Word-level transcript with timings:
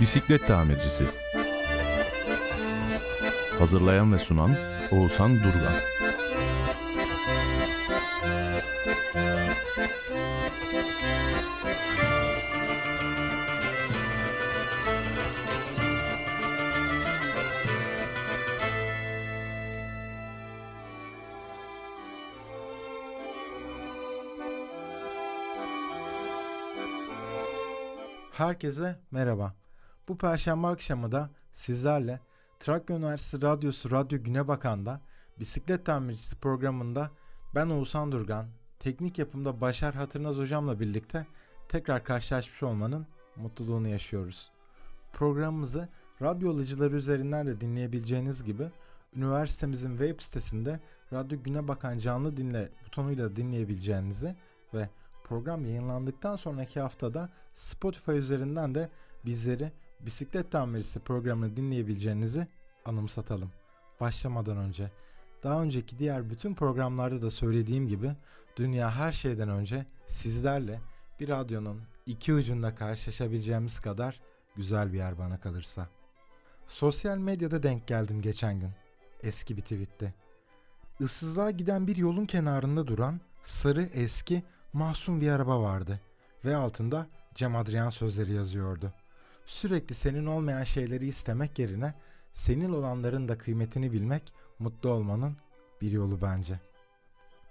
Bisiklet 0.00 0.46
tamircisi. 0.46 1.04
Hazırlayan 3.58 4.12
ve 4.12 4.18
sunan 4.18 4.50
Oğuzhan 4.90 5.38
Durgan. 5.38 5.74
Herkese 28.34 28.96
merhaba. 29.10 29.54
Bu 30.08 30.18
perşembe 30.18 30.66
akşamı 30.66 31.12
da 31.12 31.30
sizlerle 31.52 32.20
Trakya 32.60 32.96
Üniversitesi 32.96 33.42
Radyosu 33.42 33.90
Radyo 33.90 34.22
Güne 34.22 34.48
Bakan'da 34.48 35.00
Bisiklet 35.40 35.86
Tamircisi 35.86 36.36
programında 36.36 37.10
ben 37.54 37.68
Oğuzhan 37.68 38.12
Durgan, 38.12 38.46
teknik 38.78 39.18
yapımda 39.18 39.60
Başar 39.60 39.94
Hatırnaz 39.94 40.36
hocamla 40.36 40.80
birlikte 40.80 41.26
tekrar 41.68 42.04
karşılaşmış 42.04 42.62
olmanın 42.62 43.06
mutluluğunu 43.36 43.88
yaşıyoruz. 43.88 44.50
Programımızı 45.12 45.88
radyo 46.22 46.50
alıcıları 46.50 46.96
üzerinden 46.96 47.46
de 47.46 47.60
dinleyebileceğiniz 47.60 48.44
gibi 48.44 48.70
üniversitemizin 49.16 49.90
web 49.90 50.20
sitesinde 50.20 50.80
Radyo 51.12 51.42
Güne 51.42 51.68
Bakan 51.68 51.98
canlı 51.98 52.36
dinle 52.36 52.68
butonuyla 52.86 53.36
dinleyebileceğinizi 53.36 54.36
ve 54.74 54.88
program 55.24 55.64
yayınlandıktan 55.64 56.36
sonraki 56.36 56.80
haftada 56.80 57.28
Spotify 57.54 58.12
üzerinden 58.12 58.74
de 58.74 58.90
bizleri 59.24 59.72
bisiklet 60.00 60.52
tamircisi 60.52 61.00
programını 61.00 61.56
dinleyebileceğinizi 61.56 62.46
anımsatalım. 62.84 63.52
Başlamadan 64.00 64.56
önce 64.56 64.90
daha 65.42 65.62
önceki 65.62 65.98
diğer 65.98 66.30
bütün 66.30 66.54
programlarda 66.54 67.22
da 67.22 67.30
söylediğim 67.30 67.88
gibi 67.88 68.12
dünya 68.56 68.96
her 68.96 69.12
şeyden 69.12 69.48
önce 69.48 69.86
sizlerle 70.06 70.80
bir 71.20 71.28
radyonun 71.28 71.82
iki 72.06 72.34
ucunda 72.34 72.74
karşılaşabileceğimiz 72.74 73.80
kadar 73.80 74.20
güzel 74.56 74.92
bir 74.92 74.98
yer 74.98 75.18
bana 75.18 75.40
kalırsa. 75.40 75.88
Sosyal 76.66 77.18
medyada 77.18 77.62
denk 77.62 77.86
geldim 77.86 78.22
geçen 78.22 78.60
gün. 78.60 78.70
Eski 79.22 79.56
bir 79.56 79.62
tweette. 79.62 80.14
Issızlığa 81.00 81.50
giden 81.50 81.86
bir 81.86 81.96
yolun 81.96 82.26
kenarında 82.26 82.86
duran 82.86 83.20
sarı 83.44 83.82
eski 83.82 84.42
masum 84.74 85.20
bir 85.20 85.30
araba 85.30 85.62
vardı 85.62 86.00
ve 86.44 86.56
altında 86.56 87.06
Cem 87.34 87.56
Adrian 87.56 87.90
sözleri 87.90 88.32
yazıyordu. 88.32 88.92
Sürekli 89.46 89.94
senin 89.94 90.26
olmayan 90.26 90.64
şeyleri 90.64 91.06
istemek 91.06 91.58
yerine 91.58 91.94
senin 92.32 92.72
olanların 92.72 93.28
da 93.28 93.38
kıymetini 93.38 93.92
bilmek 93.92 94.32
mutlu 94.58 94.90
olmanın 94.90 95.36
bir 95.80 95.90
yolu 95.90 96.22
bence. 96.22 96.60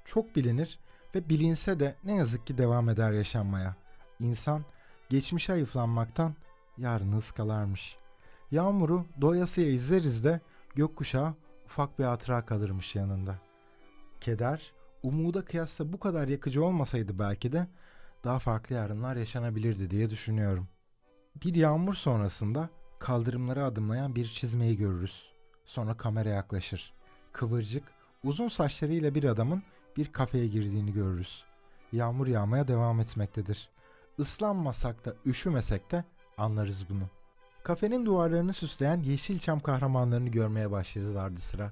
Çok 0.05 0.35
bilinir 0.35 0.79
ve 1.15 1.29
bilinse 1.29 1.79
de 1.79 1.95
ne 2.03 2.15
yazık 2.15 2.47
ki 2.47 2.57
devam 2.57 2.89
eder 2.89 3.11
yaşanmaya. 3.11 3.75
İnsan 4.19 4.65
geçmişe 5.09 5.53
ayıflanmaktan 5.53 6.35
yarını 6.77 7.17
ıskalarmış. 7.17 7.97
Yağmuru 8.51 9.05
doyasıya 9.21 9.67
izleriz 9.67 10.23
de 10.23 10.41
gökkuşağı 10.75 11.33
ufak 11.65 11.99
bir 11.99 12.03
hatıra 12.03 12.45
kalırmış 12.45 12.95
yanında. 12.95 13.35
Keder, 14.21 14.73
umuda 15.03 15.45
kıyasla 15.45 15.93
bu 15.93 15.99
kadar 15.99 16.27
yakıcı 16.27 16.63
olmasaydı 16.63 17.19
belki 17.19 17.51
de 17.51 17.67
daha 18.23 18.39
farklı 18.39 18.75
yarınlar 18.75 19.15
yaşanabilirdi 19.15 19.89
diye 19.89 20.09
düşünüyorum. 20.09 20.67
Bir 21.35 21.55
yağmur 21.55 21.93
sonrasında 21.93 22.69
kaldırımlara 22.99 23.65
adımlayan 23.65 24.15
bir 24.15 24.25
çizmeyi 24.25 24.77
görürüz. 24.77 25.31
Sonra 25.65 25.97
kamera 25.97 26.29
yaklaşır. 26.29 26.93
Kıvırcık, 27.31 27.83
uzun 28.23 28.47
saçlarıyla 28.47 29.15
bir 29.15 29.23
adamın 29.23 29.63
bir 29.97 30.11
kafeye 30.11 30.47
girdiğini 30.47 30.93
görürüz. 30.93 31.43
Yağmur 31.91 32.27
yağmaya 32.27 32.67
devam 32.67 32.99
etmektedir. 32.99 33.69
Islanmasak 34.17 35.05
da 35.05 35.15
üşümesek 35.25 35.91
de 35.91 36.03
anlarız 36.37 36.85
bunu. 36.89 37.09
Kafenin 37.63 38.05
duvarlarını 38.05 38.53
süsleyen 38.53 38.99
Yeşilçam 38.99 39.59
kahramanlarını 39.59 40.29
görmeye 40.29 40.71
başlarız 40.71 41.15
ardı 41.15 41.39
sıra. 41.39 41.71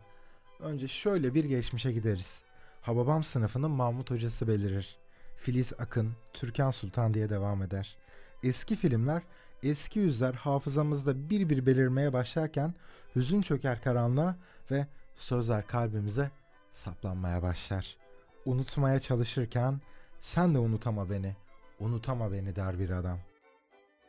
Önce 0.60 0.88
şöyle 0.88 1.34
bir 1.34 1.44
geçmişe 1.44 1.92
gideriz. 1.92 2.51
Hababam 2.82 3.24
sınıfının 3.24 3.72
Mahmut 3.72 4.12
hocası 4.12 4.48
belirir. 4.48 4.98
Filiz 5.38 5.74
Akın, 5.80 6.14
Türkan 6.34 6.72
Sultan 6.72 7.14
diye 7.14 7.30
devam 7.30 7.64
eder. 7.64 7.98
Eski 8.44 8.76
filmler, 8.76 9.22
eski 9.64 10.00
yüzler 10.00 10.34
hafızamızda 10.34 11.30
bir 11.30 11.50
bir 11.50 11.66
belirmeye 11.66 12.14
başlarken 12.14 12.74
hüzün 13.16 13.42
çöker 13.42 13.82
karanlığa 13.82 14.36
ve 14.72 14.88
sözler 15.16 15.68
kalbimize 15.68 16.32
saplanmaya 16.72 17.42
başlar. 17.42 17.98
Unutmaya 18.46 19.00
çalışırken 19.00 19.82
sen 20.20 20.56
de 20.56 20.60
unutama 20.60 21.10
beni, 21.10 21.36
unutama 21.80 22.32
beni 22.32 22.56
der 22.56 22.80
bir 22.80 22.90
adam. 22.90 23.20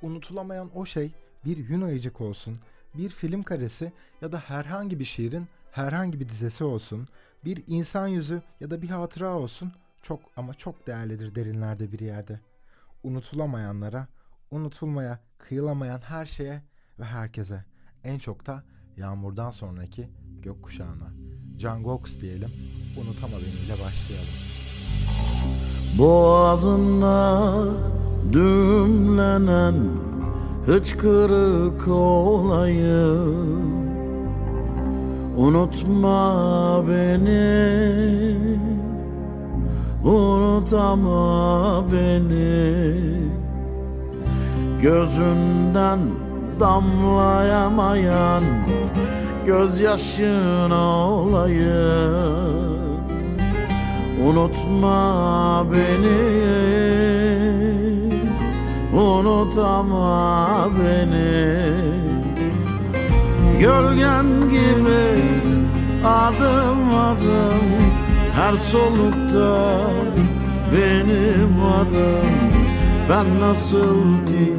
Unutulamayan 0.02 0.70
o 0.74 0.86
şey 0.86 1.12
bir 1.44 1.82
ayıcık 1.82 2.20
olsun, 2.20 2.60
bir 2.94 3.08
film 3.08 3.42
karesi 3.42 3.92
ya 4.20 4.32
da 4.32 4.38
herhangi 4.38 4.98
bir 5.00 5.04
şiirin 5.04 5.48
herhangi 5.72 6.20
bir 6.20 6.28
dizesi 6.28 6.64
olsun, 6.64 7.08
bir 7.44 7.64
insan 7.66 8.08
yüzü 8.08 8.42
ya 8.60 8.70
da 8.70 8.82
bir 8.82 8.88
hatıra 8.88 9.34
olsun 9.34 9.72
çok 10.02 10.20
ama 10.36 10.54
çok 10.54 10.86
değerlidir 10.86 11.34
derinlerde 11.34 11.92
bir 11.92 12.00
yerde. 12.00 12.40
Unutulamayanlara, 13.02 14.06
unutulmaya, 14.50 15.18
kıyılamayan 15.38 16.00
her 16.00 16.26
şeye 16.26 16.62
ve 16.98 17.04
herkese. 17.04 17.64
En 18.04 18.18
çok 18.18 18.46
da 18.46 18.62
yağmurdan 18.96 19.50
sonraki 19.50 20.08
gökkuşağına. 20.42 21.12
Can 21.58 21.82
Gox 21.82 22.20
diyelim, 22.20 22.50
unutama 22.96 23.36
beniyle 23.36 23.72
başlayalım. 23.72 24.28
Boğazında 25.98 27.50
dümlenen 28.32 29.74
hıçkırık 30.66 31.88
olayım 31.88 33.81
Unutma 35.42 36.82
beni. 36.88 38.36
Unutama 40.04 41.84
beni. 41.92 43.02
Gözünden 44.82 45.98
damlayamayan 46.60 48.44
Gözyaşına 49.46 51.08
olayım. 51.08 52.82
Unutma 54.26 55.64
beni. 55.72 56.42
Unutama 58.94 60.68
beni 60.78 62.11
Gölgen 63.62 64.26
gibi 64.50 65.22
adım 66.04 66.94
adım 66.94 67.66
Her 68.34 68.56
solukta 68.56 69.80
benim 70.72 71.62
adım. 71.80 72.52
Ben 73.10 73.40
nasıl 73.40 74.26
ki 74.26 74.52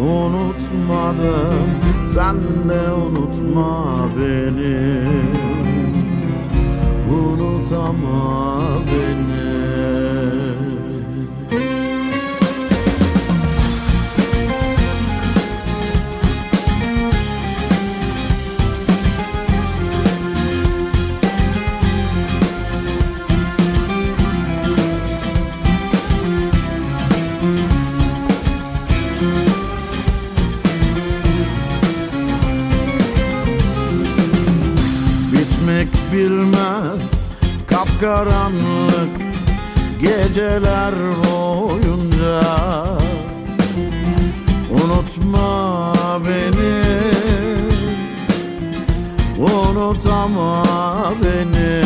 unutmadım 0.00 1.68
Sen 2.04 2.36
de 2.68 2.92
unutma 2.92 3.84
beni. 4.16 5.08
Unutama 7.10 8.60
beni 8.86 9.33
kapkaranlık 38.24 39.10
geceler 40.00 40.94
boyunca. 41.24 42.42
Unutma 44.70 45.92
beni 46.24 46.84
Unutama 49.38 50.62
beni. 51.22 51.84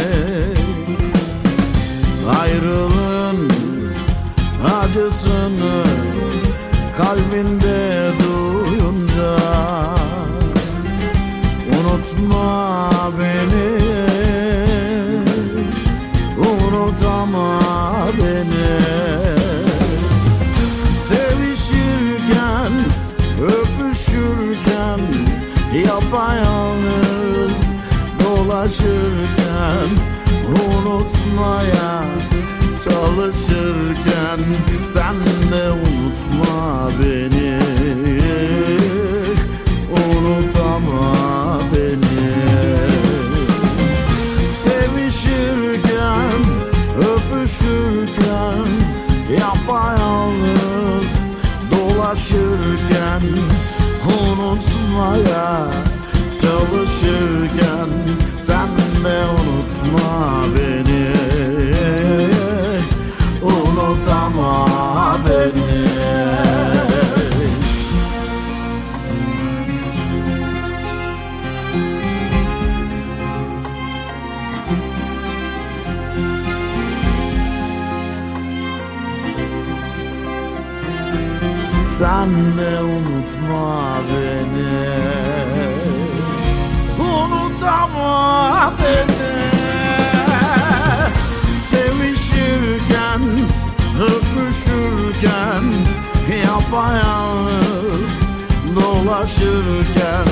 Ayrılığın 2.40 3.52
acısını 4.82 5.84
kalbinde 6.96 8.07
Unutmaya 31.38 32.04
çalışırken 32.84 34.40
Sen 34.84 35.14
de 35.52 35.70
unutma 35.70 36.90
beni 37.02 37.37
Sen 81.98 82.30
de 82.56 82.80
unutma 82.82 83.98
beni. 84.08 84.88
Unutama 87.00 88.72
beni. 88.78 89.38
Sevişirken 91.56 93.22
Öpüşürken 94.00 95.64
Yapayalnız 96.46 98.12
Dolaşırken 98.76 100.28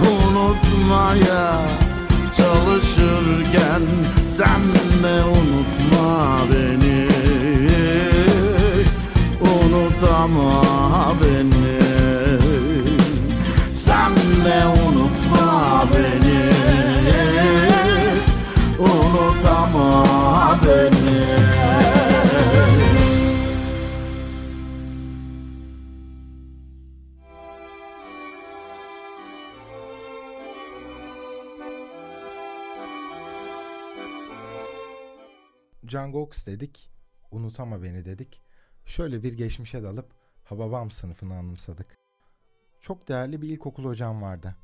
Unutmaya 0.00 1.60
Çalışırken 2.32 3.82
Sen 4.26 4.62
de 5.02 5.24
unutma 5.24 6.38
beni 6.52 7.17
Unutama 9.98 11.14
beni 11.20 11.78
Sen 13.72 14.14
de 14.44 14.58
unutma 14.86 15.84
beni. 15.92 16.40
Unutama 18.78 20.58
beni 20.62 21.18
Cangox 35.86 36.46
dedik, 36.46 36.90
unutama 37.30 37.82
beni 37.82 38.04
dedik. 38.04 38.47
Şöyle 38.88 39.22
bir 39.22 39.32
geçmişe 39.32 39.82
dalıp 39.82 40.06
Hababam 40.44 40.90
sınıfını 40.90 41.34
anımsadık. 41.34 41.98
Çok 42.80 43.08
değerli 43.08 43.42
bir 43.42 43.48
ilkokul 43.48 43.84
hocam 43.84 44.22
vardı. 44.22 44.56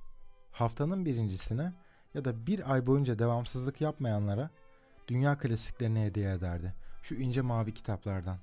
Haftanın 0.52 1.04
birincisine 1.04 1.72
ya 2.14 2.24
da 2.24 2.46
bir 2.46 2.72
ay 2.72 2.86
boyunca 2.86 3.18
devamsızlık 3.18 3.80
yapmayanlara 3.80 4.50
dünya 5.08 5.38
klasiklerini 5.38 6.02
hediye 6.02 6.32
ederdi. 6.32 6.74
Şu 7.02 7.14
ince 7.14 7.40
mavi 7.40 7.74
kitaplardan. 7.74 8.38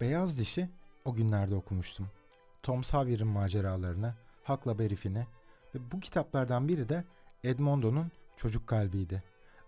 Beyaz 0.00 0.38
Dişi 0.38 0.70
o 1.04 1.14
günlerde 1.14 1.54
okumuştum. 1.54 2.08
Tom 2.62 2.84
Sawyer'ın 2.84 3.28
maceralarını, 3.28 4.14
Hakla 4.44 4.78
Berif'ini 4.78 5.26
ve 5.74 5.78
bu 5.92 6.00
kitaplardan 6.00 6.68
biri 6.68 6.88
de 6.88 7.04
Edmondo'nun 7.44 8.10
Çocuk 8.36 8.66
Kalbi'ydi. 8.66 9.22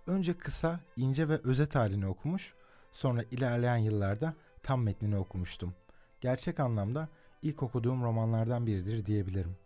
Önce 0.06 0.38
kısa, 0.38 0.80
ince 0.96 1.28
ve 1.28 1.36
özet 1.44 1.74
halini 1.74 2.06
okumuş, 2.06 2.54
sonra 2.92 3.22
ilerleyen 3.30 3.76
yıllarda 3.76 4.34
tam 4.62 4.82
metnini 4.82 5.16
okumuştum. 5.16 5.74
Gerçek 6.20 6.60
anlamda 6.60 7.08
ilk 7.42 7.62
okuduğum 7.62 8.02
romanlardan 8.02 8.66
biridir 8.66 9.06
diyebilirim. 9.06 9.56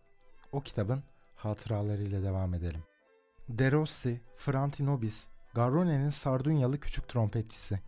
O 0.53 0.61
kitabın 0.61 1.03
hatıralarıyla 1.37 2.23
devam 2.23 2.55
edelim. 2.55 2.83
De 3.49 3.73
Rossi, 3.73 4.21
Franti 4.37 4.87
Nobis, 4.87 5.27
Garrone'nin 5.55 6.11
Sardunyalı 6.11 6.81
küçük 6.81 7.09
trompetçisi. 7.09 7.81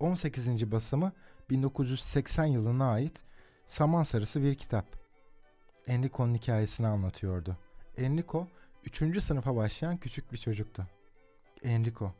18. 0.00 0.72
basımı 0.72 1.12
1980 1.50 2.44
yılına 2.44 2.92
ait 2.92 3.24
saman 3.66 4.02
sarısı 4.02 4.42
bir 4.42 4.54
kitap. 4.54 4.86
Enrico'nun 5.86 6.34
hikayesini 6.34 6.86
anlatıyordu. 6.86 7.56
Enrico, 7.96 8.48
3. 8.84 9.22
sınıfa 9.22 9.56
başlayan 9.56 9.96
küçük 9.96 10.32
bir 10.32 10.38
çocuktu. 10.38 10.86
Enrico, 11.62 12.12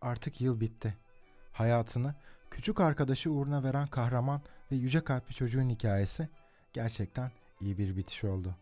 artık 0.00 0.40
yıl 0.40 0.60
bitti. 0.60 0.94
Hayatını 1.52 2.14
küçük 2.50 2.80
arkadaşı 2.80 3.30
uğruna 3.30 3.62
veren 3.64 3.86
kahraman 3.86 4.40
ve 4.72 4.76
yüce 4.76 5.04
kalpli 5.04 5.34
çocuğun 5.34 5.68
hikayesi 5.68 6.28
gerçekten 6.72 7.30
iyi 7.60 7.78
bir 7.78 7.96
bitiş 7.96 8.24
oldu. 8.24 8.54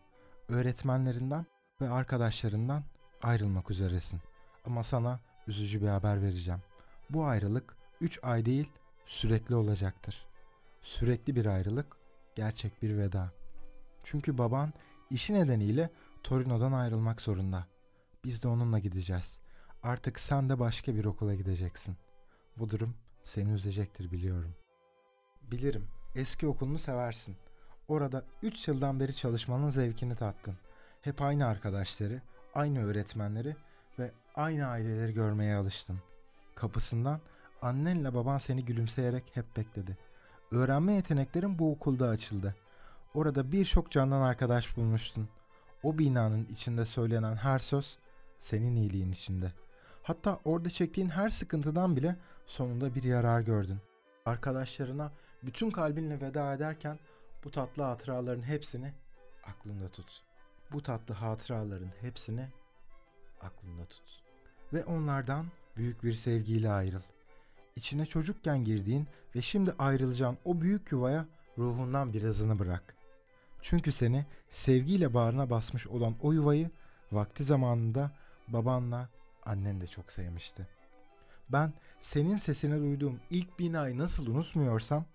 Öğretmenlerinden 0.47 1.45
ve 1.81 1.89
arkadaşlarından 1.89 2.83
ayrılmak 3.23 3.71
üzeresin. 3.71 4.19
Ama 4.65 4.83
sana 4.83 5.19
üzücü 5.47 5.81
bir 5.81 5.87
haber 5.87 6.21
vereceğim. 6.21 6.61
Bu 7.09 7.25
ayrılık 7.25 7.75
3 8.01 8.19
ay 8.23 8.45
değil 8.45 8.69
sürekli 9.05 9.55
olacaktır. 9.55 10.25
Sürekli 10.81 11.35
bir 11.35 11.45
ayrılık, 11.45 11.97
gerçek 12.35 12.81
bir 12.81 12.97
veda. 12.97 13.31
Çünkü 14.03 14.37
baban 14.37 14.73
işi 15.09 15.33
nedeniyle 15.33 15.89
Torino'dan 16.23 16.71
ayrılmak 16.71 17.21
zorunda. 17.21 17.67
Biz 18.23 18.43
de 18.43 18.47
onunla 18.47 18.79
gideceğiz. 18.79 19.39
Artık 19.83 20.19
sen 20.19 20.49
de 20.49 20.59
başka 20.59 20.95
bir 20.95 21.05
okula 21.05 21.35
gideceksin. 21.35 21.97
Bu 22.57 22.69
durum 22.69 22.95
seni 23.29 23.51
üzecektir 23.51 24.11
biliyorum. 24.11 24.55
Bilirim, 25.51 25.87
eski 26.15 26.47
okulunu 26.47 26.79
seversin. 26.79 27.35
Orada 27.87 28.23
3 28.43 28.67
yıldan 28.67 28.99
beri 28.99 29.15
çalışmanın 29.15 29.69
zevkini 29.69 30.15
tattın. 30.15 30.55
Hep 31.01 31.21
aynı 31.21 31.45
arkadaşları, 31.47 32.21
aynı 32.53 32.85
öğretmenleri 32.85 33.55
ve 33.99 34.11
aynı 34.35 34.67
aileleri 34.67 35.13
görmeye 35.13 35.55
alıştın. 35.55 35.99
Kapısından 36.55 37.19
annenle 37.61 38.13
baban 38.13 38.37
seni 38.37 38.65
gülümseyerek 38.65 39.23
hep 39.33 39.57
bekledi. 39.57 39.97
Öğrenme 40.51 40.93
yeteneklerin 40.93 41.59
bu 41.59 41.71
okulda 41.71 42.07
açıldı. 42.07 42.55
Orada 43.13 43.51
birçok 43.51 43.91
candan 43.91 44.21
arkadaş 44.21 44.77
bulmuştun. 44.77 45.29
O 45.83 45.97
binanın 45.97 46.45
içinde 46.45 46.85
söylenen 46.85 47.35
her 47.35 47.59
söz 47.59 47.97
senin 48.39 48.75
iyiliğin 48.75 49.11
içinde. 49.11 49.53
Hatta 50.03 50.39
orada 50.45 50.69
çektiğin 50.69 51.09
her 51.09 51.29
sıkıntıdan 51.29 51.95
bile 51.95 52.15
sonunda 52.45 52.95
bir 52.95 53.03
yarar 53.03 53.41
gördün. 53.41 53.77
Arkadaşlarına 54.25 55.11
bütün 55.43 55.71
kalbinle 55.71 56.21
veda 56.21 56.53
ederken 56.53 56.99
bu 57.43 57.51
tatlı 57.51 57.83
hatıraların 57.83 58.43
hepsini 58.43 58.93
aklında 59.43 59.89
tut. 59.89 60.23
Bu 60.71 60.83
tatlı 60.83 61.13
hatıraların 61.13 61.91
hepsini 62.01 62.47
aklında 63.41 63.85
tut. 63.85 64.23
Ve 64.73 64.85
onlardan 64.85 65.45
büyük 65.77 66.03
bir 66.03 66.13
sevgiyle 66.13 66.71
ayrıl. 66.71 67.01
İçine 67.75 68.05
çocukken 68.05 68.63
girdiğin 68.63 69.07
ve 69.35 69.41
şimdi 69.41 69.73
ayrılacağın 69.79 70.37
o 70.45 70.61
büyük 70.61 70.91
yuvaya 70.91 71.25
ruhundan 71.57 72.13
birazını 72.13 72.59
bırak. 72.59 72.95
Çünkü 73.61 73.91
seni 73.91 74.25
sevgiyle 74.49 75.13
bağrına 75.13 75.49
basmış 75.49 75.87
olan 75.87 76.15
o 76.21 76.31
yuvayı 76.31 76.69
vakti 77.11 77.43
zamanında 77.43 78.11
babanla 78.47 79.09
annen 79.49 79.81
de 79.81 79.87
çok 79.87 80.11
sevmişti. 80.11 80.67
Ben 81.49 81.73
senin 82.01 82.37
sesini 82.37 82.79
duyduğum 82.79 83.19
ilk 83.29 83.59
binayı 83.59 83.97
nasıl 83.97 84.27
unutmuyorsam 84.27 85.05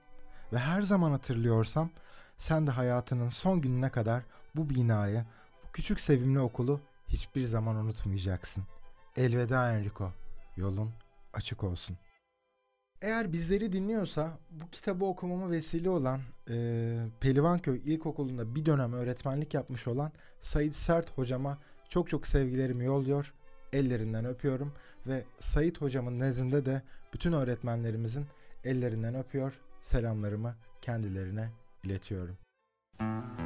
ve 0.52 0.58
her 0.58 0.82
zaman 0.82 1.10
hatırlıyorsam 1.10 1.90
sen 2.38 2.66
de 2.66 2.70
hayatının 2.70 3.28
son 3.28 3.60
gününe 3.60 3.90
kadar 3.90 4.22
bu 4.56 4.70
binayı, 4.70 5.24
bu 5.64 5.72
küçük 5.72 6.00
sevimli 6.00 6.40
okulu 6.40 6.80
hiçbir 7.08 7.44
zaman 7.44 7.76
unutmayacaksın. 7.76 8.64
Elveda 9.16 9.72
Enrico. 9.72 10.12
Yolun 10.56 10.90
açık 11.32 11.64
olsun. 11.64 11.96
Eğer 13.02 13.32
bizleri 13.32 13.72
dinliyorsa 13.72 14.38
bu 14.50 14.70
kitabı 14.70 15.04
okumama 15.04 15.50
vesile 15.50 15.90
olan 15.90 16.20
e, 16.50 17.06
Pelivanköy 17.20 17.80
İlkokulu'nda 17.84 18.54
bir 18.54 18.66
dönem 18.66 18.92
öğretmenlik 18.92 19.54
yapmış 19.54 19.86
olan 19.86 20.12
Sait 20.40 20.76
Sert 20.76 21.18
hocama 21.18 21.58
çok 21.88 22.08
çok 22.08 22.26
sevgilerimi 22.26 22.84
yolluyor. 22.84 23.34
Ellerinden 23.74 24.24
öpüyorum 24.24 24.72
ve 25.06 25.24
Sait 25.38 25.80
hocamın 25.80 26.18
nezdinde 26.18 26.66
de 26.66 26.82
bütün 27.14 27.32
öğretmenlerimizin 27.32 28.26
ellerinden 28.64 29.14
öpüyor. 29.14 29.52
Selamlarımı 29.80 30.54
kendilerine 30.82 31.50
iletiyorum. 31.84 32.36
Hasretler 32.98 33.43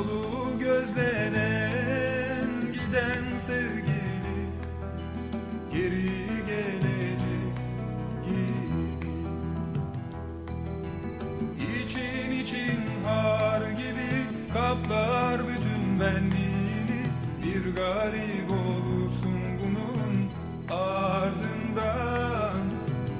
Yolu 0.00 0.58
gözlenen 0.58 2.50
giden 2.72 3.24
sevgili 3.46 4.40
geri 5.72 6.46
gelecek 6.46 7.52
gibi 8.24 8.82
İçin 11.84 12.30
için 12.30 13.04
har 13.04 13.60
gibi 13.70 14.26
kaplar 14.52 15.40
bütün 15.48 16.00
benliğini 16.00 17.02
Bir 17.42 17.74
garip 17.74 18.50
olursun 18.50 19.40
bunun 19.60 20.30
ardından. 20.78 22.60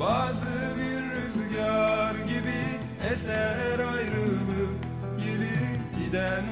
Bazı 0.01 0.47
bir 0.77 1.03
rüzgar 1.11 2.15
gibi 2.15 2.61
eser 3.13 3.79
ayrılık 3.79 4.91
Gelip 5.19 5.81
giden 5.99 6.45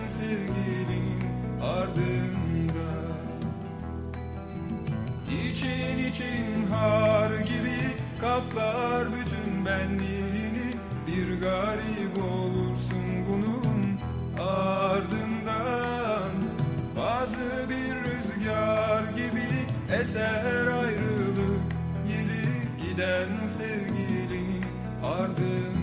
İçin 6.08 6.66
har 6.70 7.30
gibi 7.30 7.78
kaplar 8.20 9.08
bütün 9.12 9.66
benliğini. 9.66 10.74
Bir 11.06 11.40
garip 11.40 12.24
olursun 12.24 13.26
bunun 13.30 14.00
ardından. 14.48 16.32
Bazı 16.96 17.70
bir 17.70 17.94
rüzgar 17.94 19.02
gibi 19.16 19.48
eser 20.00 20.66
ayrılık 20.66 21.60
Gelip 22.08 22.90
giden 22.90 23.28
sevgilinin 23.58 24.64
ardından 25.04 25.77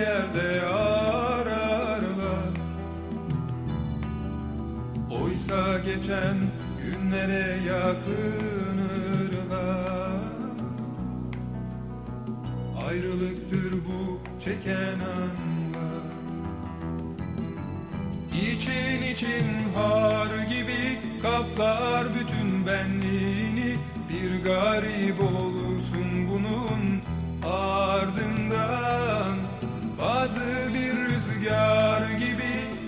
yerde 0.00 0.66
ararlar. 0.66 2.50
Oysa 5.10 5.78
geçen 5.78 6.36
günlere 6.84 7.56
yakınırlar. 7.66 8.20
Ayrılıktır 12.88 13.72
bu 13.72 14.20
çeken 14.44 14.89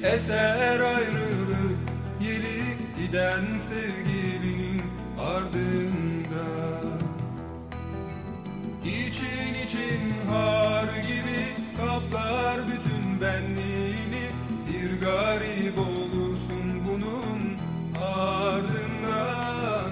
eser 0.02 0.80
ayrılık 0.80 1.78
Gelip 2.20 2.78
giden 2.98 3.44
sevgilinin 3.68 4.82
ardından 5.18 7.02
İçin 8.84 9.54
için 9.66 10.28
har 10.30 10.84
gibi 10.84 11.46
kaplar 11.76 12.60
bütün 12.66 13.20
benliğini. 13.20 14.30
Bir 14.68 15.00
garip 15.00 15.78
olursun 15.78 16.84
bunun 16.88 17.58
ardından. 18.02 19.90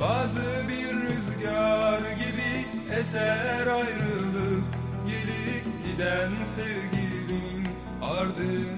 Bazı 0.00 0.68
bir 0.68 0.94
rüzgar 1.00 1.98
gibi 1.98 2.66
eser 2.98 3.66
ayrılık 3.66 4.64
Gelip 5.06 5.64
giden 5.86 6.30
sevgilinin 6.56 7.68
ardından 8.02 8.77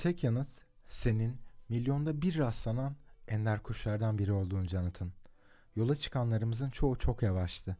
tek 0.00 0.24
yanıt 0.24 0.48
senin 0.88 1.36
milyonda 1.68 2.22
bir 2.22 2.38
rastlanan 2.38 2.96
ender 3.28 3.62
kuşlardan 3.62 4.18
biri 4.18 4.32
olduğun 4.32 4.66
Canıt'ın. 4.66 5.12
Yola 5.76 5.96
çıkanlarımızın 5.96 6.70
çoğu 6.70 6.98
çok 6.98 7.22
yavaştı. 7.22 7.76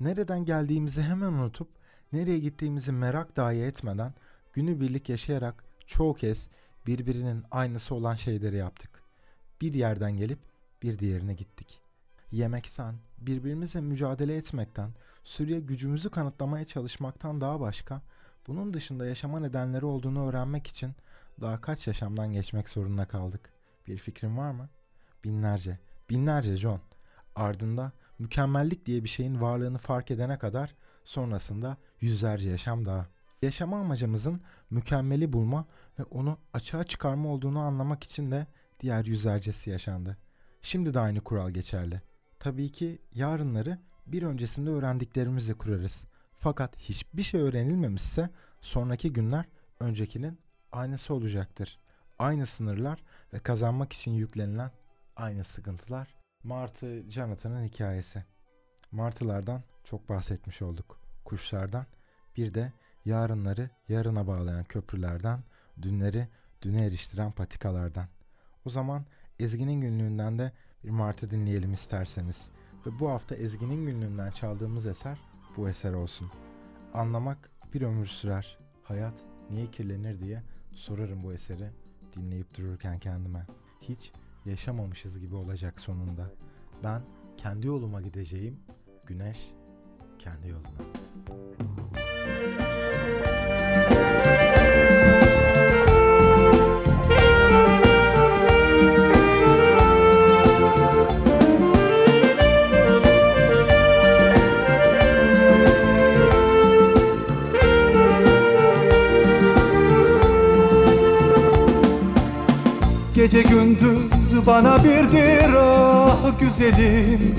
Nereden 0.00 0.44
geldiğimizi 0.44 1.02
hemen 1.02 1.32
unutup 1.32 1.68
nereye 2.12 2.38
gittiğimizi 2.38 2.92
merak 2.92 3.36
dahi 3.36 3.56
etmeden 3.56 4.14
günübirlik 4.52 5.08
yaşayarak 5.08 5.64
çoğu 5.86 6.14
kez 6.14 6.48
birbirinin 6.86 7.44
aynısı 7.50 7.94
olan 7.94 8.14
şeyleri 8.14 8.56
yaptık. 8.56 9.02
Bir 9.60 9.74
yerden 9.74 10.16
gelip 10.16 10.38
bir 10.82 10.98
diğerine 10.98 11.34
gittik. 11.34 11.80
Yemekten, 12.30 12.94
birbirimizle 13.18 13.80
mücadele 13.80 14.36
etmekten, 14.36 14.90
sürüye 15.24 15.60
gücümüzü 15.60 16.10
kanıtlamaya 16.10 16.64
çalışmaktan 16.64 17.40
daha 17.40 17.60
başka, 17.60 18.02
bunun 18.46 18.74
dışında 18.74 19.06
yaşama 19.06 19.40
nedenleri 19.40 19.84
olduğunu 19.84 20.28
öğrenmek 20.28 20.66
için 20.66 20.94
daha 21.40 21.60
kaç 21.60 21.86
yaşamdan 21.86 22.32
geçmek 22.32 22.68
zorunda 22.68 23.04
kaldık. 23.04 23.52
Bir 23.86 23.98
fikrin 23.98 24.36
var 24.36 24.50
mı? 24.50 24.68
Binlerce, 25.24 25.78
binlerce 26.10 26.56
John. 26.56 26.80
Ardında 27.34 27.92
mükemmellik 28.18 28.86
diye 28.86 29.04
bir 29.04 29.08
şeyin 29.08 29.40
varlığını 29.40 29.78
fark 29.78 30.10
edene 30.10 30.38
kadar 30.38 30.74
sonrasında 31.04 31.76
yüzlerce 32.00 32.50
yaşam 32.50 32.86
daha. 32.86 33.06
Yaşama 33.42 33.80
amacımızın 33.80 34.40
mükemmeli 34.70 35.32
bulma 35.32 35.66
ve 35.98 36.04
onu 36.04 36.38
açığa 36.52 36.84
çıkarma 36.84 37.28
olduğunu 37.28 37.58
anlamak 37.58 38.04
için 38.04 38.30
de 38.30 38.46
diğer 38.80 39.04
yüzlercesi 39.04 39.70
yaşandı. 39.70 40.16
Şimdi 40.62 40.94
de 40.94 41.00
aynı 41.00 41.20
kural 41.20 41.50
geçerli. 41.50 42.02
Tabii 42.38 42.72
ki 42.72 42.98
yarınları 43.12 43.78
bir 44.06 44.22
öncesinde 44.22 44.70
öğrendiklerimizle 44.70 45.54
kurarız. 45.54 46.04
Fakat 46.38 46.76
hiçbir 46.76 47.22
şey 47.22 47.40
öğrenilmemişse 47.40 48.30
sonraki 48.60 49.12
günler 49.12 49.44
öncekinin 49.80 50.38
aynısı 50.72 51.14
olacaktır. 51.14 51.78
Aynı 52.18 52.46
sınırlar 52.46 53.02
ve 53.32 53.38
kazanmak 53.38 53.92
için 53.92 54.10
yüklenilen 54.10 54.70
aynı 55.16 55.44
sıkıntılar. 55.44 56.14
Martı 56.44 57.10
Jonathan'ın 57.10 57.64
hikayesi. 57.64 58.24
Martılardan 58.92 59.62
çok 59.84 60.08
bahsetmiş 60.08 60.62
olduk. 60.62 61.00
Kuşlardan 61.24 61.86
bir 62.36 62.54
de 62.54 62.72
yarınları 63.04 63.70
yarına 63.88 64.26
bağlayan 64.26 64.64
köprülerden, 64.64 65.40
dünleri 65.82 66.28
düne 66.62 66.86
eriştiren 66.86 67.32
patikalardan. 67.32 68.06
O 68.64 68.70
zaman 68.70 69.04
Ezgi'nin 69.38 69.80
günlüğünden 69.80 70.38
de 70.38 70.52
bir 70.84 70.90
martı 70.90 71.30
dinleyelim 71.30 71.72
isterseniz. 71.72 72.48
Ve 72.86 72.98
bu 73.00 73.10
hafta 73.10 73.34
Ezgi'nin 73.34 73.86
günlüğünden 73.86 74.30
çaldığımız 74.30 74.86
eser 74.86 75.18
bu 75.56 75.68
eser 75.68 75.92
olsun. 75.92 76.30
Anlamak 76.94 77.50
bir 77.74 77.82
ömür 77.82 78.06
sürer. 78.06 78.58
Hayat 78.82 79.14
niye 79.50 79.66
kirlenir 79.66 80.20
diye 80.20 80.42
sorarım 80.80 81.22
bu 81.22 81.32
eseri 81.32 81.70
dinleyip 82.16 82.56
dururken 82.56 82.98
kendime. 82.98 83.46
Hiç 83.80 84.12
yaşamamışız 84.44 85.20
gibi 85.20 85.34
olacak 85.34 85.80
sonunda. 85.80 86.30
Ben 86.84 87.02
kendi 87.36 87.66
yoluma 87.66 88.00
gideceğim. 88.00 88.60
Güneş 89.06 89.52
kendi 90.18 90.48
yoluna. 90.48 91.79
Gece 113.20 113.42
gündüz 113.42 114.46
bana 114.46 114.84
birdir 114.84 115.54
ah 115.58 116.40
güzelim. 116.40 117.34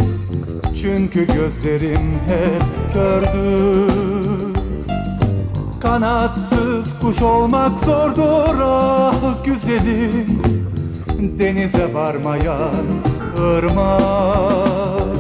Çünkü 0.82 1.28
gözlerim 1.28 2.20
hep 2.28 2.94
kördür. 2.94 4.56
Kanatsız 5.82 7.00
kuş 7.00 7.22
olmak 7.22 7.80
zordur 7.80 8.60
ah 8.64 9.46
güzelim. 9.46 10.42
Denize 11.40 11.94
varmayan 11.94 12.86
ırmak. 13.40 15.18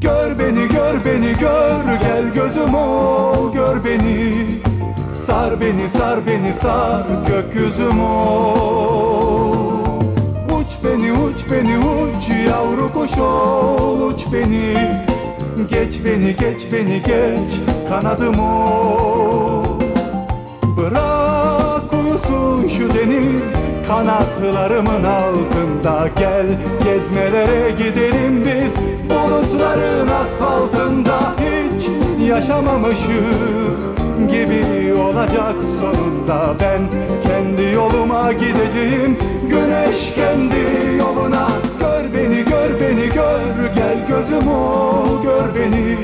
Gör 0.00 0.38
beni 0.38 0.68
gör 0.68 1.04
beni 1.04 1.38
gör 1.40 1.98
gel 2.00 2.34
gözüm 2.34 2.74
ol 2.74 3.52
gör 3.54 3.84
beni. 3.84 4.34
Sar 5.26 5.60
beni 5.60 5.90
sar 5.90 6.26
beni 6.26 6.52
sar 6.52 7.06
gökyüzüm 7.28 8.00
ol 8.00 9.47
beni 11.50 11.78
uç 11.78 12.28
yavru 12.48 12.92
kuş 12.92 13.18
ol 13.18 14.00
uç 14.00 14.20
beni. 14.32 14.98
Geç 15.70 15.94
beni 16.04 16.36
geç 16.36 16.72
beni 16.72 17.02
geç 17.02 17.60
kanadım 17.88 18.40
ol 18.40 19.80
Bırak 20.76 21.92
uyusun 21.92 22.68
şu 22.68 22.94
deniz 22.94 23.52
kanatlarımın 23.88 25.04
altında 25.04 26.08
Gel. 26.18 26.46
Gezmelere 26.84 27.70
gidelim 27.70 28.44
biz 28.44 28.76
bulutların 29.10 30.08
asfaltında 30.08 31.18
Hiç 31.38 31.88
yaşamamışız 32.28 33.86
gibi 34.30 34.94
olacak 34.94 35.56
sonunda. 35.80 36.54
Ben 36.60 36.80
kendi 37.22 37.74
yoluma 37.74 38.32
gideceğim 38.32 39.18
güneş 39.48 40.14
kendi 40.14 40.96
yoluna. 40.98 41.48
Gör 41.80 42.04
beni 42.14 42.44
gör 42.44 42.80
beni 42.80 43.14
gör. 43.14 43.74
Gel 43.74 43.98
gözüm 44.08 44.48
ol 44.48 45.22
gör 45.24 45.54
beni. 45.54 45.96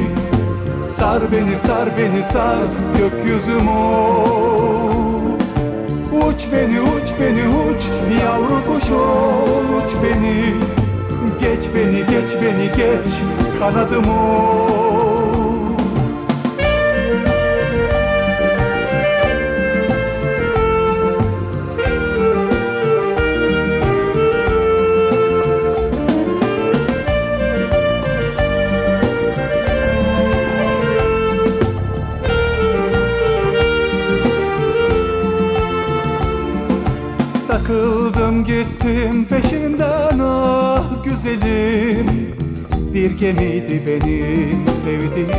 Sar 0.89 1.33
beni 1.33 1.57
sar 1.57 1.89
beni 1.99 2.23
sar 2.33 2.65
gökyüzüm 2.99 3.69
ol. 3.69 5.21
Uç 6.13 6.47
beni 6.53 6.81
uç 6.81 7.09
beni 7.21 7.43
uç. 7.49 7.85
Yavru 8.23 8.65
kuş 8.67 8.91
ol 8.91 9.65
uç 9.79 9.93
beni. 10.03 10.55
Geç 11.41 11.65
beni 11.75 11.99
geç 11.99 12.33
beni 12.43 12.67
geç. 12.77 13.13
Kanadım 13.59 14.05
ol 14.11 14.94
Takıldım 37.67 38.45
gittim 38.45 39.25
peşinden 39.25 40.19
ah 40.23 41.05
güzelim. 41.05 42.07
Bir 42.95 43.11
gemiydi 43.11 43.83
benim 43.87 44.65
sevdiğim. 44.83 45.31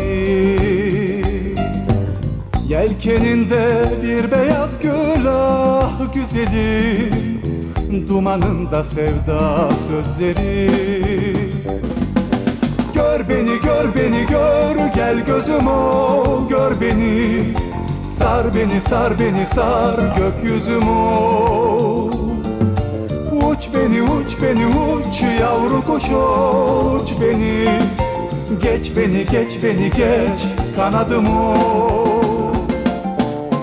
Yelkeninde 2.67 3.93
bir 4.03 4.31
beyaz 4.31 4.79
gül 4.79 5.27
ah 5.27 6.13
güzelim. 6.13 7.41
Dumanında 8.09 8.83
sevda 8.83 9.69
sözleri. 9.88 10.71
Gör 12.93 13.29
beni 13.29 13.61
gör 13.63 13.95
beni 13.95 14.25
gör 14.29 14.95
gel 14.95 15.25
gözüm 15.25 15.67
ol 15.67 16.49
gör 16.49 16.81
beni 16.81 17.43
Sar 18.19 18.54
beni 18.56 18.82
sar 18.82 19.19
beni 19.19 19.45
sar 19.56 19.99
gökyüzüm 20.17 20.89
ol 20.89 22.12
Uç 23.32 23.69
beni 23.73 24.01
uç 24.01 24.38
beni 24.41 24.65
uç 24.67 25.23
yavru 25.41 25.84
kuş 25.84 26.04
uç 26.04 27.13
beni. 27.21 27.82
Geç 28.62 28.97
beni 28.97 29.25
geç 29.25 29.63
beni 29.63 29.89
geç 29.89 30.41
kanadım 30.75 31.38
ol 31.38 32.56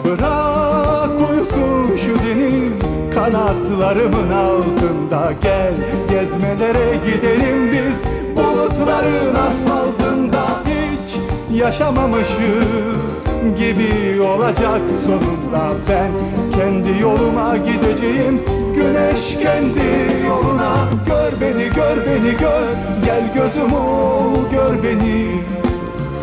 Bırak 0.05 1.31
uyusun 1.31 1.97
şu 1.97 2.27
deniz 2.27 2.79
kanatlarımın 3.15 4.31
altında. 4.31 5.33
Gel 5.43 5.75
gezmelere 6.11 6.97
gidelim 7.07 7.73
biz 7.73 7.97
bulutların 8.37 9.35
asfaltında. 9.35 10.45
Hiç 10.67 11.17
yaşamamışız 11.61 13.32
gibi 13.57 14.21
olacak 14.21 14.81
sonunda 15.07 15.75
Ben 15.89 16.11
kendi 16.59 17.03
yoluma 17.03 17.57
gideceğim. 17.57 18.43
Güneş 18.75 19.37
kendi 19.43 20.27
yoluna 20.27 20.89
Gör 21.07 21.41
beni 21.41 21.65
gör 21.65 22.07
beni 22.07 22.31
gör. 22.41 22.67
Gel 23.05 23.35
gözüm 23.35 23.73
ol 23.73 24.51
gör 24.53 24.83
beni. 24.83 25.31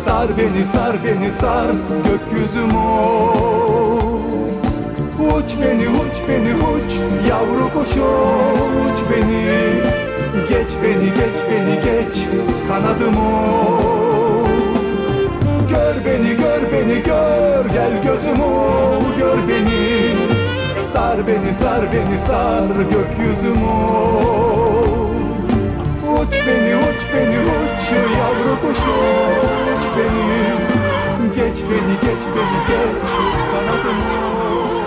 Sar 0.04 0.28
beni 0.38 0.66
sar 0.72 0.96
beni 1.04 1.30
sar 1.30 1.66
Gökyüzüm 2.04 2.76
ol. 2.76 4.20
Uç 5.18 5.52
beni 5.62 5.88
uç 5.88 6.16
beni 6.28 6.54
uç. 6.54 6.92
Yavru 7.28 7.72
kuş 7.74 7.90
uç 7.90 8.98
beni. 9.10 9.40
Geç 10.48 10.70
beni 10.84 11.04
geç 11.04 11.36
beni 11.50 11.74
geç. 11.74 12.26
Kanadımı 12.68 13.20
Gör 13.20 13.99
beni 16.04 16.28
gör 16.28 16.62
beni 16.72 17.02
gör. 17.06 17.64
Gel 17.72 17.92
gözüm 18.04 18.40
ol 18.40 19.02
gör 19.18 19.38
beni. 19.48 20.16
Sar 20.92 21.26
beni 21.26 21.54
sar 21.54 21.82
beni 21.92 22.20
sar 22.20 22.68
gökyüzümü 22.76 23.76
Uç 26.20 26.34
beni 26.46 26.76
uç 26.76 27.00
beni 27.14 27.38
uç 27.38 27.82
yavru 28.18 28.60
kuş 28.60 28.78
uç 29.72 29.84
beni. 29.96 30.40
Geç 31.34 31.58
beni 31.70 31.94
geç 32.02 32.22
beni 32.34 32.60
geç 32.68 33.10
kanadımı 33.52 34.79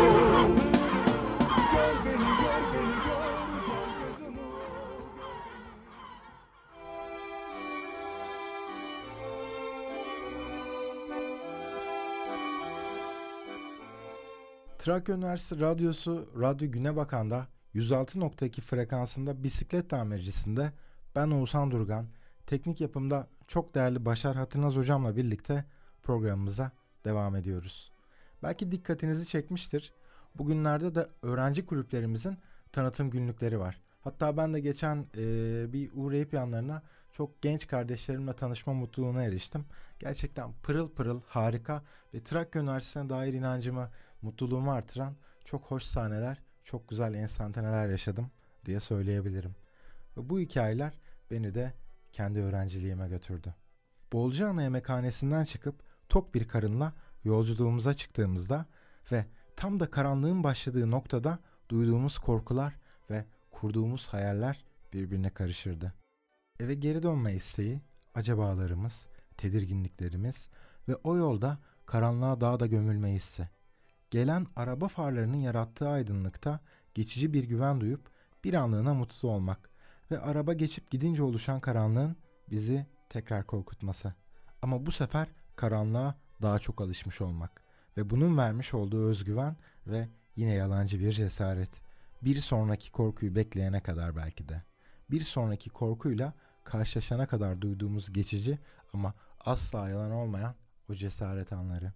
Trakya 14.84 15.16
Üniversitesi 15.16 15.62
Radyosu 15.62 16.30
Radyo 16.40 16.72
Güne 16.72 16.96
Bakan'da 16.96 17.48
106.2 17.76 18.62
frekansında 18.62 19.44
bisiklet 19.44 19.90
tamircisinde 19.90 20.72
ben 21.16 21.32
Oğuzhan 21.32 21.72
Durgan, 21.72 22.06
teknik 22.48 22.82
yapımda 22.82 23.28
çok 23.48 23.76
değerli 23.76 24.06
Başar 24.06 24.36
Hatırnaz 24.36 24.76
hocamla 24.76 25.16
birlikte 25.16 25.66
programımıza 26.02 26.72
devam 27.06 27.36
ediyoruz. 27.36 27.92
Belki 28.44 28.72
dikkatinizi 28.72 29.26
çekmiştir. 29.26 29.94
Bugünlerde 30.36 30.96
de 30.96 31.08
öğrenci 31.22 31.66
kulüplerimizin 31.66 32.38
tanıtım 32.72 33.10
günlükleri 33.10 33.60
var. 33.60 33.82
Hatta 34.02 34.38
ben 34.38 34.54
de 34.54 34.60
geçen 34.60 34.98
eee, 34.98 35.74
bir 35.74 35.92
uğrayıp 35.94 36.34
yanlarına 36.34 36.82
çok 37.14 37.42
genç 37.42 37.68
kardeşlerimle 37.68 38.34
tanışma 38.34 38.74
mutluluğuna 38.74 39.24
eriştim. 39.24 39.66
Gerçekten 40.00 40.54
pırıl 40.64 40.90
pırıl 40.90 41.22
harika 41.28 41.84
ve 42.14 42.24
Trakya 42.24 42.62
Üniversitesi'ne 42.62 43.10
dair 43.10 43.34
inancımı 43.34 43.90
mutluluğumu 44.24 44.72
artıran 44.72 45.16
çok 45.46 45.64
hoş 45.64 45.84
sahneler, 45.84 46.42
çok 46.64 46.90
güzel 46.90 47.14
enstantaneler 47.14 47.90
yaşadım 47.90 48.32
diye 48.66 48.80
söyleyebilirim. 48.80 49.56
Ve 50.18 50.30
bu 50.30 50.40
hikayeler 50.40 50.94
beni 51.32 51.56
de 51.56 51.74
kendi 52.12 52.40
öğrenciliğime 52.40 53.08
götürdü. 53.08 53.56
Bolcaana 54.14 54.64
yemekhanesinden 54.64 55.44
çıkıp 55.44 55.76
tok 56.10 56.36
bir 56.36 56.48
karınla 56.48 56.94
yolculuğumuza 57.24 57.94
çıktığımızda 57.94 58.66
ve 59.12 59.26
tam 59.56 59.80
da 59.80 59.92
karanlığın 59.92 60.44
başladığı 60.44 60.92
noktada 60.92 61.40
duyduğumuz 61.70 62.18
korkular 62.18 62.74
ve 63.10 63.26
kurduğumuz 63.52 64.08
hayaller 64.08 64.66
birbirine 64.94 65.30
karışırdı. 65.30 65.94
Eve 66.60 66.74
geri 66.74 67.04
dönme 67.04 67.34
isteği, 67.34 67.82
acabalarımız, 68.16 69.08
tedirginliklerimiz 69.38 70.48
ve 70.88 70.96
o 70.96 71.18
yolda 71.18 71.58
karanlığa 71.86 72.42
daha 72.42 72.60
da 72.60 72.68
gömülme 72.68 73.14
hissi. 73.14 73.50
Gelen 74.14 74.48
araba 74.56 74.88
farlarının 74.88 75.38
yarattığı 75.38 75.90
aydınlıkta 75.90 76.60
geçici 76.94 77.34
bir 77.34 77.44
güven 77.44 77.82
duyup 77.82 78.10
bir 78.44 78.54
anlığına 78.54 78.94
mutlu 78.94 79.30
olmak 79.30 79.70
ve 80.12 80.20
araba 80.20 80.54
geçip 80.54 80.92
gidince 80.92 81.24
oluşan 81.24 81.60
karanlığın 81.60 82.16
bizi 82.50 82.86
tekrar 83.10 83.48
korkutması. 83.48 84.14
Ama 84.62 84.86
bu 84.86 84.92
sefer 84.92 85.28
karanlığa 85.56 86.16
daha 86.42 86.60
çok 86.60 86.82
alışmış 86.82 87.22
olmak 87.22 87.62
ve 87.98 88.10
bunun 88.10 88.38
vermiş 88.38 88.74
olduğu 88.74 89.06
özgüven 89.06 89.56
ve 89.88 90.10
yine 90.36 90.54
yalancı 90.54 91.00
bir 91.00 91.12
cesaret. 91.12 91.72
Bir 92.22 92.38
sonraki 92.38 92.92
korkuyu 92.92 93.36
bekleyene 93.36 93.82
kadar 93.82 94.16
belki 94.16 94.50
de. 94.50 94.64
Bir 95.12 95.22
sonraki 95.22 95.70
korkuyla 95.70 96.34
karşılaşana 96.64 97.28
kadar 97.28 97.62
duyduğumuz 97.62 98.14
geçici 98.14 98.60
ama 98.94 99.14
asla 99.40 99.90
yalan 99.90 100.12
olmayan 100.12 100.56
o 100.90 100.94
cesaret 100.94 101.54
anları. 101.54 101.94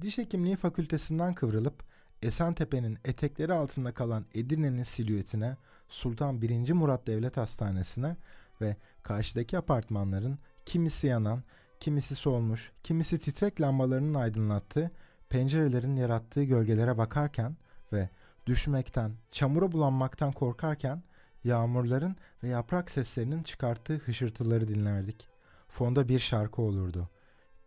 Diş 0.00 0.18
Hekimliği 0.18 0.56
Fakültesinden 0.56 1.34
kıvrılıp 1.34 1.84
Esentepe'nin 2.22 2.98
etekleri 3.04 3.52
altında 3.52 3.94
kalan 3.94 4.24
Edirne'nin 4.34 4.82
silüetine, 4.82 5.56
Sultan 5.88 6.42
1. 6.42 6.72
Murat 6.72 7.06
Devlet 7.06 7.36
Hastanesi'ne 7.36 8.16
ve 8.60 8.76
karşıdaki 9.02 9.58
apartmanların 9.58 10.38
kimisi 10.66 11.06
yanan, 11.06 11.42
kimisi 11.80 12.14
solmuş, 12.14 12.72
kimisi 12.82 13.18
titrek 13.18 13.60
lambalarının 13.60 14.14
aydınlattığı 14.14 14.90
pencerelerin 15.28 15.96
yarattığı 15.96 16.44
gölgelere 16.44 16.98
bakarken 16.98 17.56
ve 17.92 18.08
düşmekten, 18.46 19.12
çamura 19.30 19.72
bulanmaktan 19.72 20.32
korkarken 20.32 21.02
yağmurların 21.44 22.16
ve 22.42 22.48
yaprak 22.48 22.90
seslerinin 22.90 23.42
çıkarttığı 23.42 23.96
hışırtıları 23.96 24.68
dinlerdik. 24.68 25.28
Fonda 25.68 26.08
bir 26.08 26.18
şarkı 26.18 26.62
olurdu. 26.62 27.10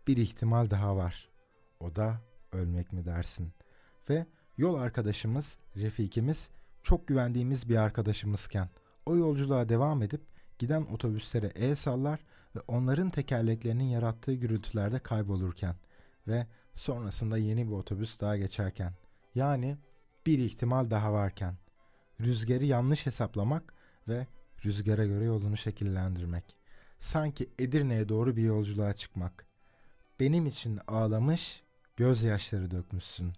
Bir 0.07 0.17
ihtimal 0.17 0.69
daha 0.69 0.95
var. 0.95 1.28
O 1.79 1.95
da 1.95 2.21
ölmek 2.51 2.93
mi 2.93 3.05
dersin? 3.05 3.53
Ve 4.09 4.25
yol 4.57 4.75
arkadaşımız, 4.75 5.57
Refikimiz 5.75 6.49
çok 6.83 7.07
güvendiğimiz 7.07 7.69
bir 7.69 7.75
arkadaşımızken 7.75 8.69
o 9.05 9.15
yolculuğa 9.15 9.69
devam 9.69 10.03
edip 10.03 10.21
giden 10.59 10.81
otobüslere 10.81 11.47
el 11.47 11.75
sallar 11.75 12.19
ve 12.55 12.59
onların 12.67 13.09
tekerleklerinin 13.09 13.83
yarattığı 13.83 14.33
gürültülerde 14.33 14.99
kaybolurken 14.99 15.75
ve 16.27 16.47
sonrasında 16.73 17.37
yeni 17.37 17.67
bir 17.67 17.73
otobüs 17.73 18.19
daha 18.19 18.37
geçerken 18.37 18.93
yani 19.35 19.77
bir 20.25 20.39
ihtimal 20.39 20.89
daha 20.89 21.13
varken 21.13 21.57
rüzgarı 22.21 22.65
yanlış 22.65 23.05
hesaplamak 23.05 23.73
ve 24.07 24.27
rüzgara 24.65 25.05
göre 25.05 25.25
yolunu 25.25 25.57
şekillendirmek. 25.57 26.43
Sanki 26.99 27.49
Edirne'ye 27.59 28.09
doğru 28.09 28.35
bir 28.35 28.43
yolculuğa 28.43 28.93
çıkmak. 28.93 29.45
Benim 30.19 30.45
için 30.45 30.79
ağlamış, 30.87 31.63
gözyaşları 31.99 32.71
dökmüşsün. 32.71 33.33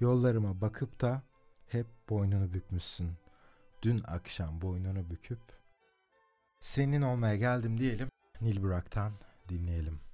Yollarıma 0.00 0.60
bakıp 0.60 1.00
da 1.00 1.22
hep 1.66 1.86
boynunu 2.08 2.52
bükmüşsün. 2.52 3.12
Dün 3.82 4.02
akşam 4.06 4.60
boynunu 4.60 5.10
büküp 5.10 5.40
senin 6.60 7.02
olmaya 7.02 7.36
geldim 7.36 7.78
diyelim. 7.78 8.08
Nil 8.40 8.62
Burak'tan 8.62 9.12
dinleyelim. 9.48 10.05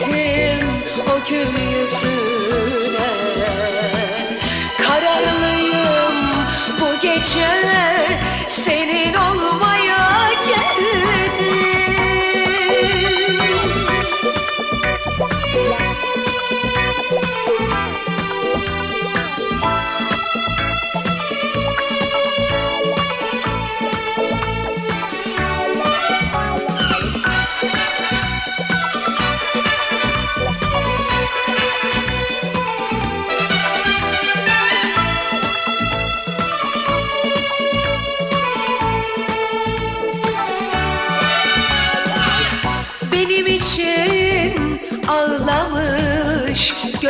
Hasretim 0.00 0.68
o 1.06 1.28
gül 1.28 1.60
yüzüne. 1.70 3.10
Kararlıyım 4.78 6.16
bu 6.80 7.00
gece 7.02 7.48
senin 8.48 9.14
olmaya 9.14 9.45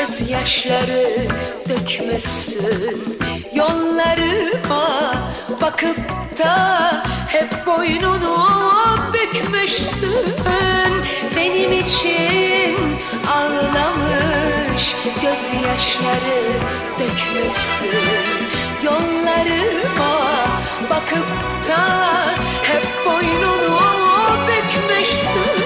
gözyaşları 0.06 1.28
dökmüşsün 1.68 3.18
Yollarıma 3.54 5.12
bakıp 5.62 5.98
da 6.38 7.04
hep 7.28 7.66
boynunu 7.66 8.46
bükmüşsün. 9.12 10.34
Benim 11.36 11.72
için 11.72 12.76
ağlamış 13.30 14.94
gözyaşları 15.22 16.42
dökmüşsün. 16.98 18.46
Yollarıma 18.84 20.20
bakıp 20.90 21.28
da 21.68 21.84
hep 22.62 23.06
boynunu 23.06 23.80
bükmüşsün 24.48 25.65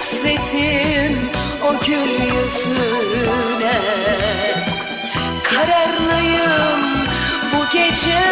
hasretim 0.00 1.18
o 1.68 1.84
gül 1.86 2.10
yüzüne. 2.34 3.80
Kararlıyım 5.44 6.80
bu 7.52 7.72
gece 7.72 8.22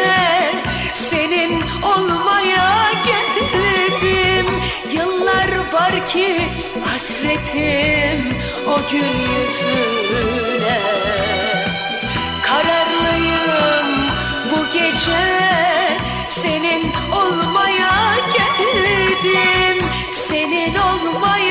senin 0.95 1.63
olmaya 1.83 2.93
geldim. 3.07 4.47
Yıllar 4.93 5.73
var 5.73 6.07
ki 6.07 6.41
hasretim 6.85 8.37
o 8.67 8.81
gül 8.91 9.15
yüzüne. 9.31 10.81
Kararlıyım 12.43 13.89
bu 14.51 14.73
gece 14.73 15.49
senin 16.29 16.83
olmaya 17.13 18.15
geldim. 18.37 19.85
Senin 20.13 20.75
olmaya 20.75 21.48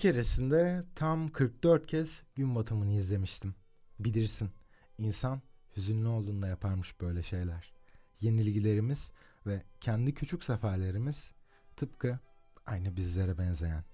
keresinde 0.00 0.84
tam 0.94 1.28
44 1.28 1.86
kez 1.86 2.22
gün 2.34 2.54
batımını 2.54 2.92
izlemiştim. 2.92 3.54
Bilirsin, 3.98 4.50
insan 4.98 5.42
hüzünlü 5.76 6.08
olduğunda 6.08 6.48
yaparmış 6.48 7.00
böyle 7.00 7.22
şeyler. 7.22 7.72
Yenilgilerimiz 8.20 9.10
ve 9.46 9.62
kendi 9.80 10.14
küçük 10.14 10.44
seferlerimiz 10.44 11.30
tıpkı 11.76 12.18
aynı 12.66 12.96
bizlere 12.96 13.38
benzeyen. 13.38 13.84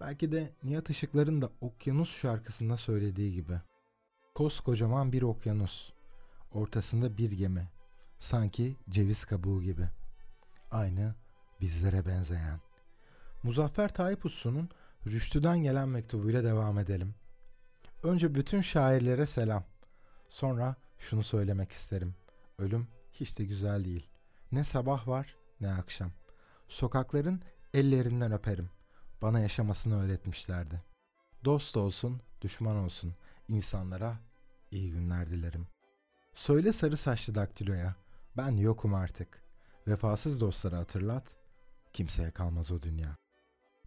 Belki 0.00 0.32
de 0.32 0.52
Nihat 0.62 0.90
Işıklar'ın 0.90 1.42
da 1.42 1.50
Okyanus 1.60 2.20
şarkısında 2.20 2.76
söylediği 2.76 3.32
gibi. 3.32 3.60
Koskocaman 4.34 5.12
bir 5.12 5.22
okyanus. 5.22 5.92
Ortasında 6.52 7.18
bir 7.18 7.30
gemi. 7.30 7.68
Sanki 8.18 8.76
ceviz 8.90 9.24
kabuğu 9.24 9.62
gibi. 9.62 9.88
Aynı 10.70 11.14
bizlere 11.60 12.06
benzeyen. 12.06 12.60
Muzaffer 13.42 13.88
Tayyip 13.88 14.24
Uslu'nun 14.24 14.68
Rüştü'den 15.06 15.58
gelen 15.58 15.88
mektubuyla 15.88 16.44
devam 16.44 16.78
edelim. 16.78 17.14
Önce 18.02 18.34
bütün 18.34 18.60
şairlere 18.60 19.26
selam. 19.26 19.64
Sonra 20.28 20.76
şunu 20.98 21.22
söylemek 21.22 21.72
isterim. 21.72 22.14
Ölüm 22.58 22.88
hiç 23.12 23.38
de 23.38 23.44
güzel 23.44 23.84
değil. 23.84 24.06
Ne 24.52 24.64
sabah 24.64 25.08
var 25.08 25.36
ne 25.60 25.72
akşam. 25.72 26.10
Sokakların 26.68 27.42
ellerinden 27.74 28.32
öperim. 28.32 28.70
Bana 29.22 29.40
yaşamasını 29.40 30.04
öğretmişlerdi. 30.04 30.82
Dost 31.44 31.76
olsun, 31.76 32.20
düşman 32.40 32.76
olsun. 32.76 33.14
İnsanlara 33.48 34.18
iyi 34.70 34.90
günler 34.90 35.30
dilerim. 35.30 35.66
Söyle 36.34 36.72
sarı 36.72 36.96
saçlı 36.96 37.34
daktiloya. 37.34 37.96
Ben 38.36 38.56
yokum 38.56 38.94
artık. 38.94 39.42
Vefasız 39.86 40.40
dostları 40.40 40.76
hatırlat. 40.76 41.36
Kimseye 41.92 42.30
kalmaz 42.30 42.70
o 42.70 42.82
dünya. 42.82 43.16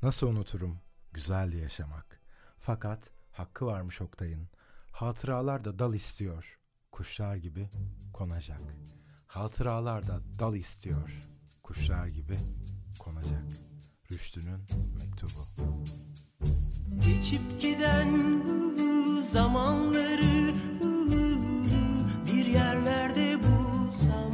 Nasıl 0.01 0.27
unuturum 0.27 0.79
güzeldi 1.13 1.57
yaşamak. 1.57 2.21
Fakat 2.59 2.99
hakkı 3.31 3.65
varmış 3.65 4.01
Oktay'ın. 4.01 4.47
Hatıralar 4.91 5.65
da 5.65 5.79
dal 5.79 5.93
istiyor. 5.93 6.59
Kuşlar 6.91 7.35
gibi 7.35 7.69
konacak. 8.13 8.61
Hatıralar 9.27 10.07
da 10.07 10.21
dal 10.39 10.55
istiyor. 10.55 11.15
Kuşlar 11.63 12.07
gibi 12.07 12.37
konacak. 12.99 13.43
Rüştü'nün 14.11 14.59
mektubu. 14.99 15.45
Geçip 17.05 17.61
giden 17.61 18.41
zamanları 19.21 20.53
bir 22.27 22.45
yerlerde 22.45 23.39
bulsam 23.43 24.31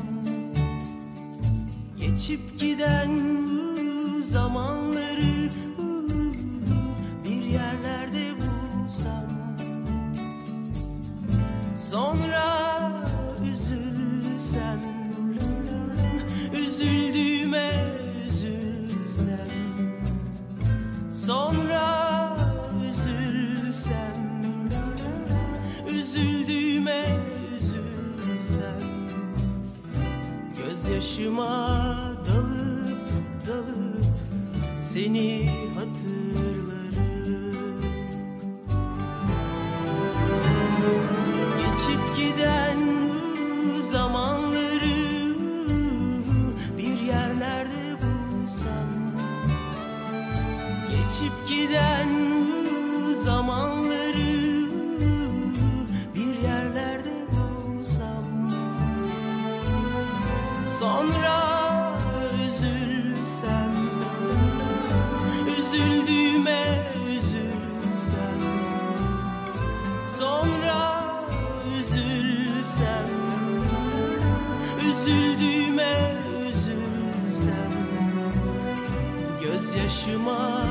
Geçip 1.97 2.59
giden 2.59 3.46
Gözyaşıma 31.17 31.97
dalıp 32.25 32.97
dalıp 33.47 34.05
Seni 34.79 35.56
Üzüldüğüme 75.07 76.13
üzülsem 76.49 77.71
Gözyaşıma 79.43 80.63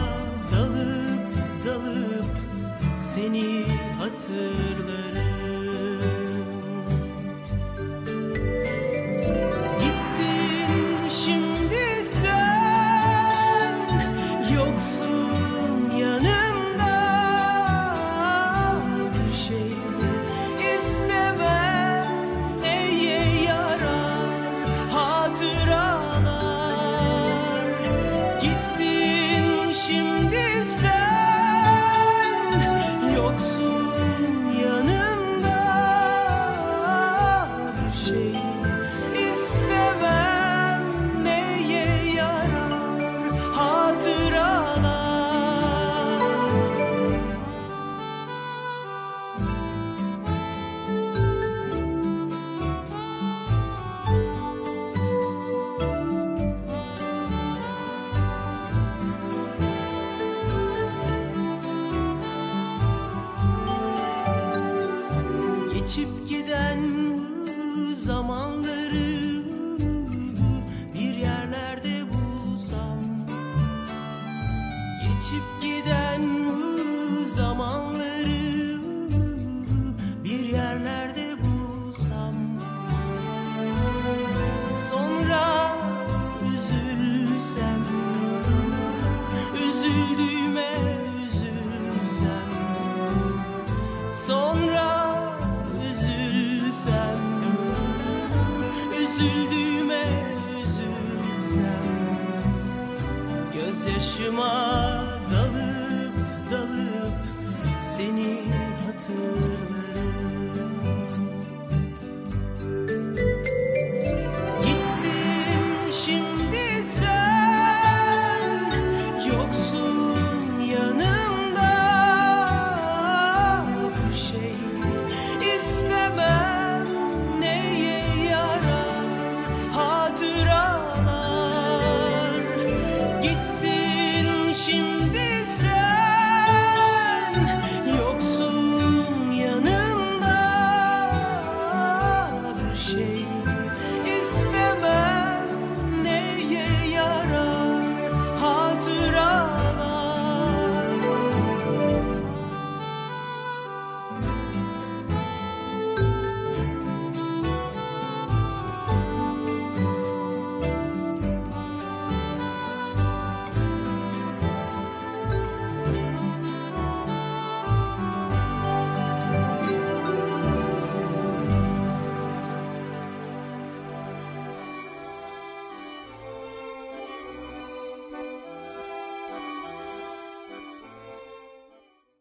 dalıp 0.53 1.66
dalıp 1.66 2.27
Seni 2.99 3.64
hatırlarım 3.99 5.36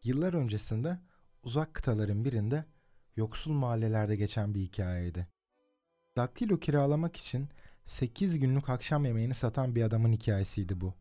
Yıllar 0.05 0.33
öncesinde 0.33 0.99
uzak 1.43 1.73
kıtaların 1.73 2.25
birinde 2.25 2.65
yoksul 3.15 3.51
mahallelerde 3.51 4.15
geçen 4.15 4.53
bir 4.53 4.61
hikayeydi. 4.61 5.27
Daktilo 6.17 6.59
kiralamak 6.59 7.15
için 7.15 7.49
8 7.85 8.39
günlük 8.39 8.69
akşam 8.69 9.05
yemeğini 9.05 9.33
satan 9.33 9.75
bir 9.75 9.83
adamın 9.83 10.11
hikayesiydi 10.11 10.81
bu. 10.81 10.93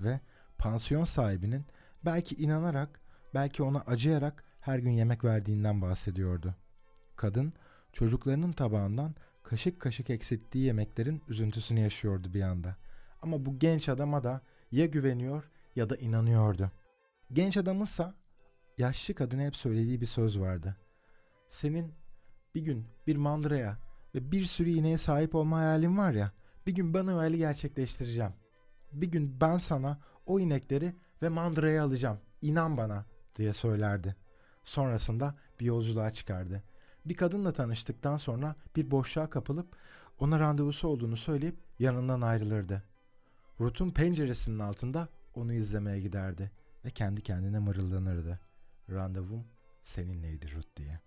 Ve 0.00 0.20
pansiyon 0.58 1.04
sahibinin 1.04 1.66
belki 2.04 2.34
inanarak, 2.34 3.00
belki 3.34 3.62
ona 3.62 3.80
acıyarak 3.80 4.44
her 4.60 4.78
gün 4.78 4.90
yemek 4.90 5.24
verdiğinden 5.24 5.82
bahsediyordu. 5.82 6.54
Kadın 7.16 7.52
çocuklarının 7.92 8.52
tabağından 8.52 9.14
kaşık 9.42 9.80
kaşık 9.80 10.10
eksilttiği 10.10 10.64
yemeklerin 10.64 11.22
üzüntüsünü 11.28 11.80
yaşıyordu 11.80 12.34
bir 12.34 12.42
anda. 12.42 12.76
Ama 13.22 13.46
bu 13.46 13.58
genç 13.58 13.88
adama 13.88 14.24
da 14.24 14.40
ya 14.72 14.86
güveniyor 14.86 15.50
ya 15.76 15.90
da 15.90 15.96
inanıyordu. 15.96 16.70
Genç 17.32 17.56
adamınsa 17.56 18.14
yaşlı 18.78 19.14
kadına 19.14 19.42
hep 19.42 19.56
söylediği 19.56 20.00
bir 20.00 20.06
söz 20.06 20.40
vardı. 20.40 20.76
Senin 21.48 21.92
bir 22.54 22.60
gün 22.60 22.86
bir 23.06 23.16
mandıraya 23.16 23.78
ve 24.14 24.32
bir 24.32 24.44
sürü 24.44 24.70
ineğe 24.70 24.98
sahip 24.98 25.34
olma 25.34 25.58
hayalin 25.58 25.98
var 25.98 26.12
ya, 26.12 26.32
bir 26.66 26.74
gün 26.74 26.94
ben 26.94 27.06
o 27.06 27.18
hayali 27.18 27.38
gerçekleştireceğim. 27.38 28.32
Bir 28.92 29.06
gün 29.06 29.40
ben 29.40 29.58
sana 29.58 30.00
o 30.26 30.40
inekleri 30.40 30.94
ve 31.22 31.28
mandırayı 31.28 31.82
alacağım. 31.82 32.18
İnan 32.42 32.76
bana 32.76 33.04
diye 33.36 33.52
söylerdi. 33.52 34.16
Sonrasında 34.64 35.34
bir 35.60 35.64
yolculuğa 35.64 36.10
çıkardı. 36.10 36.62
Bir 37.04 37.14
kadınla 37.14 37.52
tanıştıktan 37.52 38.16
sonra 38.16 38.56
bir 38.76 38.90
boşluğa 38.90 39.30
kapılıp 39.30 39.76
ona 40.18 40.40
randevusu 40.40 40.88
olduğunu 40.88 41.16
söyleyip 41.16 41.56
yanından 41.78 42.20
ayrılırdı. 42.20 42.82
Ruth'un 43.60 43.90
penceresinin 43.90 44.58
altında 44.58 45.08
onu 45.34 45.52
izlemeye 45.52 46.00
giderdi 46.00 46.50
ve 46.84 46.90
kendi 46.90 47.22
kendine 47.22 47.58
mırıldanırdı. 47.58 48.40
Randevum 48.90 49.44
seninleydi 49.82 50.54
Ruth 50.54 50.76
diye. 50.76 51.00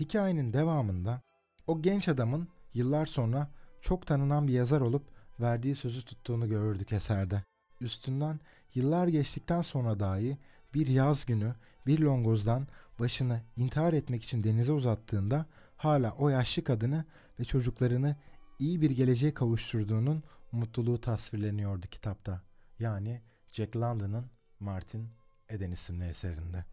Hikayenin 0.00 0.52
devamında 0.52 1.22
o 1.66 1.82
genç 1.82 2.08
adamın 2.08 2.48
yıllar 2.74 3.06
sonra 3.06 3.50
çok 3.80 4.06
tanınan 4.06 4.48
bir 4.48 4.52
yazar 4.52 4.80
olup 4.80 5.02
verdiği 5.40 5.74
sözü 5.74 6.04
tuttuğunu 6.04 6.48
görürdük 6.48 6.92
eserde. 6.92 7.42
Üstünden 7.80 8.40
yıllar 8.74 9.08
geçtikten 9.08 9.62
sonra 9.62 10.00
dahi 10.00 10.38
bir 10.74 10.86
yaz 10.86 11.26
günü 11.26 11.54
bir 11.86 11.98
longozdan 11.98 12.66
başını 13.00 13.42
intihar 13.56 13.92
etmek 13.92 14.24
için 14.24 14.44
denize 14.44 14.72
uzattığında 14.72 15.46
hala 15.76 16.12
o 16.12 16.28
yaşlı 16.28 16.64
kadını 16.64 17.04
ve 17.40 17.44
çocuklarını 17.44 18.16
iyi 18.58 18.80
bir 18.80 18.90
geleceğe 18.90 19.34
kavuşturduğunun 19.34 20.22
mutluluğu 20.52 21.00
tasvirleniyordu 21.00 21.86
kitapta. 21.86 22.42
Yani 22.78 23.22
Jack 23.52 23.76
London'ın 23.76 24.26
Martin 24.60 25.08
Eden 25.48 25.70
isimli 25.70 26.04
eserinde. 26.04 26.64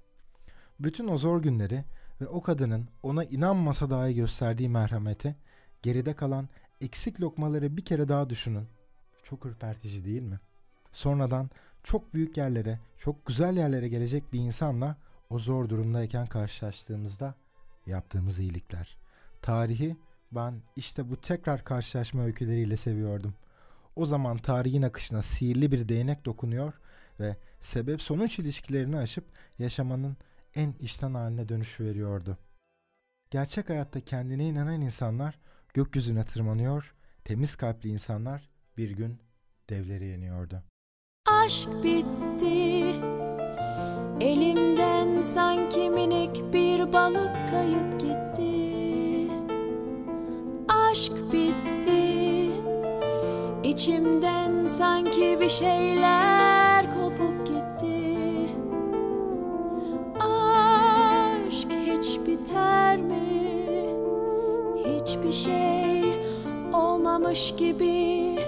Bütün 0.80 1.08
o 1.08 1.18
zor 1.18 1.42
günleri 1.42 1.84
ve 2.22 2.28
o 2.28 2.42
kadının 2.42 2.88
ona 3.04 3.24
inanmasa 3.24 3.90
dahi 3.90 4.16
gösterdiği 4.16 4.70
merhameti, 4.70 5.36
geride 5.82 6.14
kalan 6.14 6.50
eksik 6.82 7.22
lokmaları 7.22 7.78
bir 7.78 7.86
kere 7.86 8.08
daha 8.08 8.30
düşünün. 8.30 8.68
Çok 9.24 9.46
ürpertici 9.46 10.06
değil 10.06 10.22
mi? 10.22 10.40
Sonradan 10.92 11.50
çok 11.84 12.14
büyük 12.14 12.38
yerlere, 12.38 12.80
çok 12.98 13.26
güzel 13.26 13.58
yerlere 13.58 13.88
gelecek 13.88 14.34
bir 14.34 14.40
insanla 14.40 14.98
o 15.30 15.40
zor 15.40 15.70
durumdayken 15.70 16.26
karşılaştığımızda 16.26 17.36
yaptığımız 17.86 18.40
iyilikler. 18.40 18.98
Tarihi 19.42 19.98
ben 20.32 20.62
işte 20.76 21.10
bu 21.10 21.22
tekrar 21.22 21.64
karşılaşma 21.64 22.24
öyküleriyle 22.24 22.78
seviyordum. 22.78 23.34
O 23.96 24.06
zaman 24.06 24.38
tarihin 24.38 24.82
akışına 24.82 25.22
sihirli 25.22 25.72
bir 25.72 25.90
değnek 25.90 26.26
dokunuyor 26.26 26.74
ve 27.20 27.38
sebep 27.62 28.02
sonuç 28.02 28.40
ilişkilerini 28.40 28.98
aşıp 28.98 29.26
yaşamanın 29.60 30.18
en 30.56 30.74
içten 30.80 31.14
haline 31.14 31.50
dönüş 31.50 31.80
veriyordu. 31.80 32.38
Gerçek 33.32 33.70
hayatta 33.70 34.00
kendine 34.02 34.48
inanan 34.48 34.82
insanlar 34.82 35.40
gökyüzüne 35.74 36.26
tırmanıyor, 36.26 36.96
temiz 37.24 37.56
kalpli 37.56 37.90
insanlar 37.90 38.50
bir 38.78 38.92
gün 38.92 39.20
devleri 39.70 40.06
yeniyordu. 40.06 40.64
Aşk 41.28 41.70
bitti 41.84 42.84
Elimden 44.22 45.22
sanki 45.22 45.90
minik 45.90 46.54
bir 46.54 46.94
balık 46.94 47.50
kayıp 47.50 48.00
gitti 48.00 48.54
Aşk 50.68 51.14
bitti 51.34 52.50
İçimden 53.64 54.68
sanki 54.68 55.38
bir 55.42 55.50
şeyler 55.50 56.94
kopup 56.94 57.33
şey 65.34 66.02
olmamış 66.74 67.56
gibi 67.56 68.40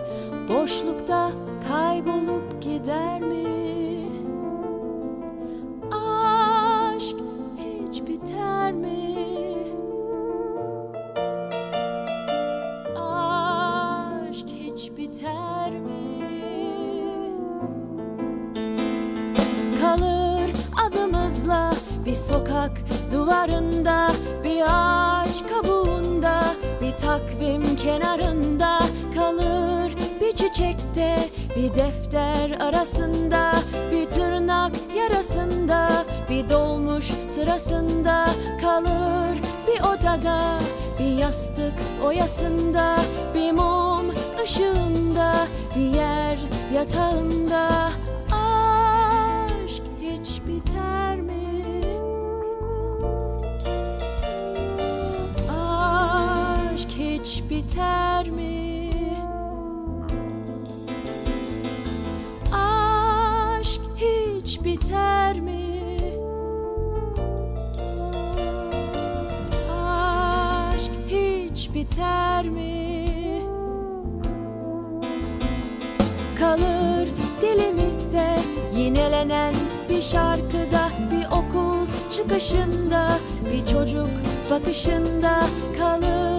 Boşlukta 0.50 1.32
kaybolup 1.68 2.62
gider 2.62 3.22
mi? 3.22 3.46
Aşk 5.92 7.16
hiç 7.58 8.08
biter 8.08 8.74
mi? 8.74 9.16
Aşk 13.00 14.48
hiç 14.48 14.92
biter 14.98 15.72
mi? 15.72 15.96
Kalır 19.82 20.52
adımızla 20.88 21.74
bir 22.06 22.16
sokak 22.16 22.72
duvarında 23.12 24.12
Bir 24.44 24.62
ağaç 24.62 25.44
kabuğunda 25.48 25.66
bir 25.66 25.75
takvim 27.06 27.76
kenarında 27.76 28.80
Kalır 29.16 29.92
bir 30.22 30.36
çiçekte 30.36 31.30
bir 31.56 31.76
defter 31.76 32.52
arasında 32.60 33.52
Bir 33.92 34.10
tırnak 34.10 34.72
yarasında 34.98 36.06
bir 36.30 36.50
dolmuş 36.50 37.06
sırasında 37.28 38.26
Kalır 38.62 39.38
bir 39.68 39.80
odada 39.80 40.60
bir 41.00 41.18
yastık 41.18 41.74
oyasında 42.06 42.98
Bir 43.34 43.52
mum 43.52 44.14
ışığında 44.44 45.34
bir 45.76 45.96
yer 45.96 46.38
yatağında 46.76 47.92
biter 57.76 58.30
mi? 58.30 58.90
Aşk 62.54 63.82
hiç 63.96 64.64
biter 64.64 65.40
mi? 65.40 65.98
Aşk 69.72 70.92
hiç 71.08 71.74
biter 71.74 72.50
mi? 72.50 73.06
Kalır 76.40 77.08
dilimizde 77.42 78.40
yinelenen 78.76 79.54
bir 79.90 80.02
şarkıda 80.02 80.90
Bir 81.12 81.26
okul 81.26 81.88
çıkışında 82.12 83.18
bir 83.52 83.66
çocuk 83.66 84.10
bakışında 84.52 85.46
Kalır 85.78 86.35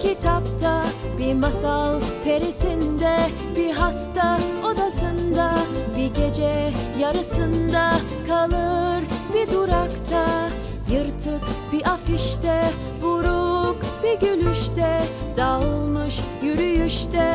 kitapta 0.00 0.84
bir 1.18 1.34
masal 1.34 2.00
perisinde 2.24 3.16
Bir 3.56 3.74
hasta 3.74 4.38
odasında 4.64 5.54
bir 5.96 6.14
gece 6.14 6.70
yarısında 7.00 7.92
Kalır 8.28 9.02
bir 9.34 9.52
durakta 9.52 10.48
Yırtık 10.90 11.42
bir 11.72 11.86
afişte, 11.86 12.64
buruk 13.02 13.76
bir 14.02 14.20
gülüşte, 14.20 15.02
dağılmış 15.36 16.20
yürüyüşte. 16.42 17.34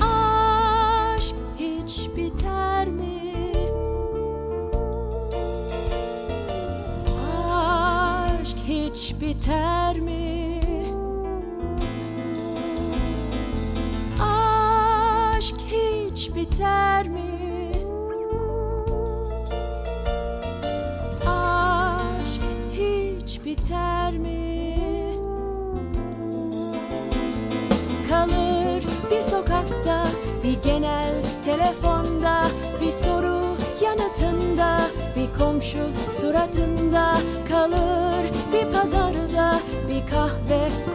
Aşk 0.00 1.34
hiç 1.58 2.08
biter 2.16 2.88
mi? 2.88 3.52
Aşk 7.52 8.56
hiç 8.68 9.14
biter 9.20 10.00
mi? 10.00 10.21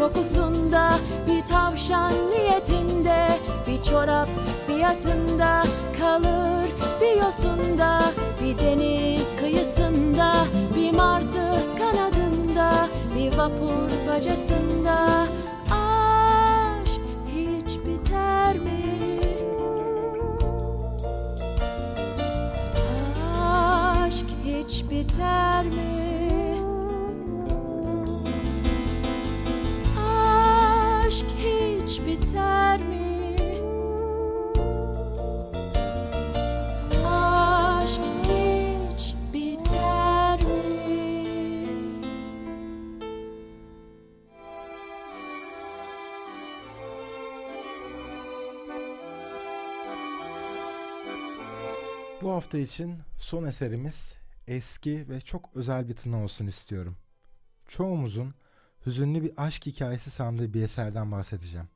Kokusunda, 0.08 0.99
bir 1.28 1.47
tavşan 1.47 2.14
niyetinde, 2.30 3.28
bir 3.68 3.84
çorap 3.84 4.28
fiyatında 4.68 5.64
kalır 5.99 6.70
bir 7.01 7.16
yosunda, 7.16 8.01
bir 8.43 8.58
deniz 8.58 9.36
kıyısında, 9.39 10.34
bir 10.76 10.95
martı 10.95 11.64
kanadında, 11.78 12.88
bir 13.16 13.38
vapur 13.38 14.08
bacasında. 14.10 15.28
Aşk 15.72 17.01
hiç 17.28 17.80
biter 17.86 18.60
mi? 18.60 18.84
Aşk 23.43 24.26
hiç 24.45 24.84
biter 24.91 25.66
mi? 25.66 26.07
Hafta 52.38 52.58
için 52.58 53.00
son 53.20 53.44
eserimiz 53.44 54.16
eski 54.48 55.10
ve 55.10 55.22
çok 55.22 55.50
özel 55.56 55.90
bir 55.90 55.96
tına 55.96 56.24
olsun 56.24 56.48
istiyorum. 56.48 56.98
Çoğumuzun 57.68 58.34
hüzünlü 58.86 59.24
bir 59.24 59.32
aşk 59.38 59.66
hikayesi 59.66 60.12
sandığı 60.12 60.54
bir 60.54 60.64
eserden 60.64 61.12
bahsedeceğim. 61.12 61.70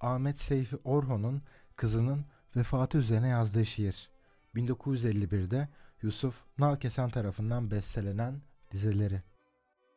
Ahmet 0.00 0.40
Seyfi 0.40 0.76
Orhon'un 0.84 1.42
kızının 1.76 2.24
vefatı 2.56 2.98
üzerine 2.98 3.28
yazdığı 3.28 3.66
şiir. 3.66 4.10
1951'de 4.54 5.68
Yusuf 6.02 6.34
Nalkesen 6.58 7.10
tarafından 7.10 7.70
bestelenen 7.70 8.40
dizeleri. 8.72 9.22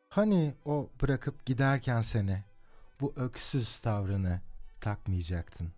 Hani 0.08 0.54
o 0.64 0.90
bırakıp 1.02 1.46
giderken 1.46 2.02
seni, 2.02 2.44
bu 3.00 3.12
öksüz 3.16 3.80
tavrını 3.80 4.40
takmayacaktın. 4.80 5.72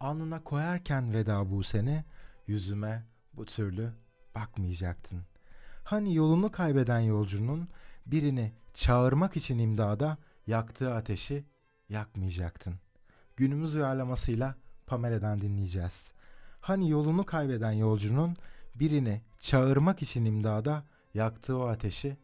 Alnına 0.00 0.44
koyarken 0.44 1.12
veda 1.12 1.50
bu 1.50 1.64
seni, 1.64 2.04
yüzüme 2.46 3.11
bu 3.36 3.44
türlü 3.44 3.92
bakmayacaktın. 4.34 5.22
Hani 5.84 6.14
yolunu 6.14 6.52
kaybeden 6.52 7.00
yolcunun 7.00 7.68
birini 8.06 8.52
çağırmak 8.74 9.36
için 9.36 9.58
imdada 9.58 10.18
yaktığı 10.46 10.94
ateşi 10.94 11.44
yakmayacaktın. 11.88 12.74
Günümüz 13.36 13.74
uyarlamasıyla 13.74 14.54
Pamela'dan 14.86 15.40
dinleyeceğiz. 15.40 16.12
Hani 16.60 16.90
yolunu 16.90 17.26
kaybeden 17.26 17.72
yolcunun 17.72 18.36
birini 18.74 19.20
çağırmak 19.40 20.02
için 20.02 20.24
imdada 20.24 20.84
yaktığı 21.14 21.58
o 21.58 21.66
ateşi 21.66 22.16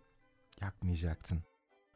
yakmayacaktın. 0.60 1.38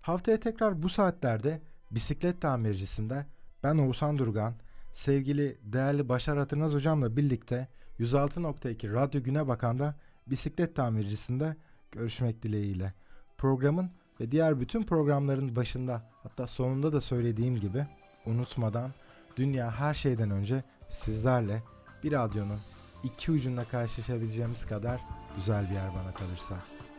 Haftaya 0.00 0.40
tekrar 0.40 0.82
bu 0.82 0.88
saatlerde 0.88 1.62
Bisiklet 1.90 2.40
Tamircisi'nde 2.40 3.26
ben 3.62 3.78
Oğuzhan 3.78 4.18
Durgan, 4.18 4.54
sevgili 4.92 5.58
değerli 5.62 6.08
Başar 6.08 6.36
Atırnaz 6.36 6.72
hocamla 6.72 7.16
birlikte 7.16 7.68
106.2 8.00 8.92
Radyo 8.92 9.22
Güne 9.22 9.48
Bakan'da 9.48 9.94
Bisiklet 10.26 10.76
Tamircisi'nde 10.76 11.56
görüşmek 11.92 12.42
dileğiyle. 12.42 12.92
Programın 13.38 13.90
ve 14.20 14.30
diğer 14.32 14.60
bütün 14.60 14.82
programların 14.82 15.56
başında 15.56 16.10
hatta 16.22 16.46
sonunda 16.46 16.92
da 16.92 17.00
söylediğim 17.00 17.56
gibi 17.56 17.86
unutmadan 18.26 18.90
dünya 19.36 19.70
her 19.70 19.94
şeyden 19.94 20.30
önce 20.30 20.64
sizlerle 20.90 21.62
bir 22.02 22.12
radyonun 22.12 22.60
iki 23.04 23.32
ucunda 23.32 23.64
karşılaşabileceğimiz 23.64 24.66
kadar 24.66 25.00
güzel 25.36 25.70
bir 25.70 25.74
yer 25.74 25.94
bana 25.94 26.14
kalırsa. 26.14 26.58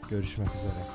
Görüşmek 0.09 0.55
üzere. 0.55 0.87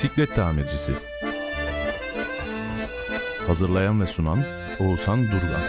Bisiklet 0.00 0.34
Tamircisi. 0.34 0.92
Hazırlayan 3.46 4.00
ve 4.00 4.06
sunan 4.06 4.38
Oğuzhan 4.78 5.26
Durgan 5.26 5.60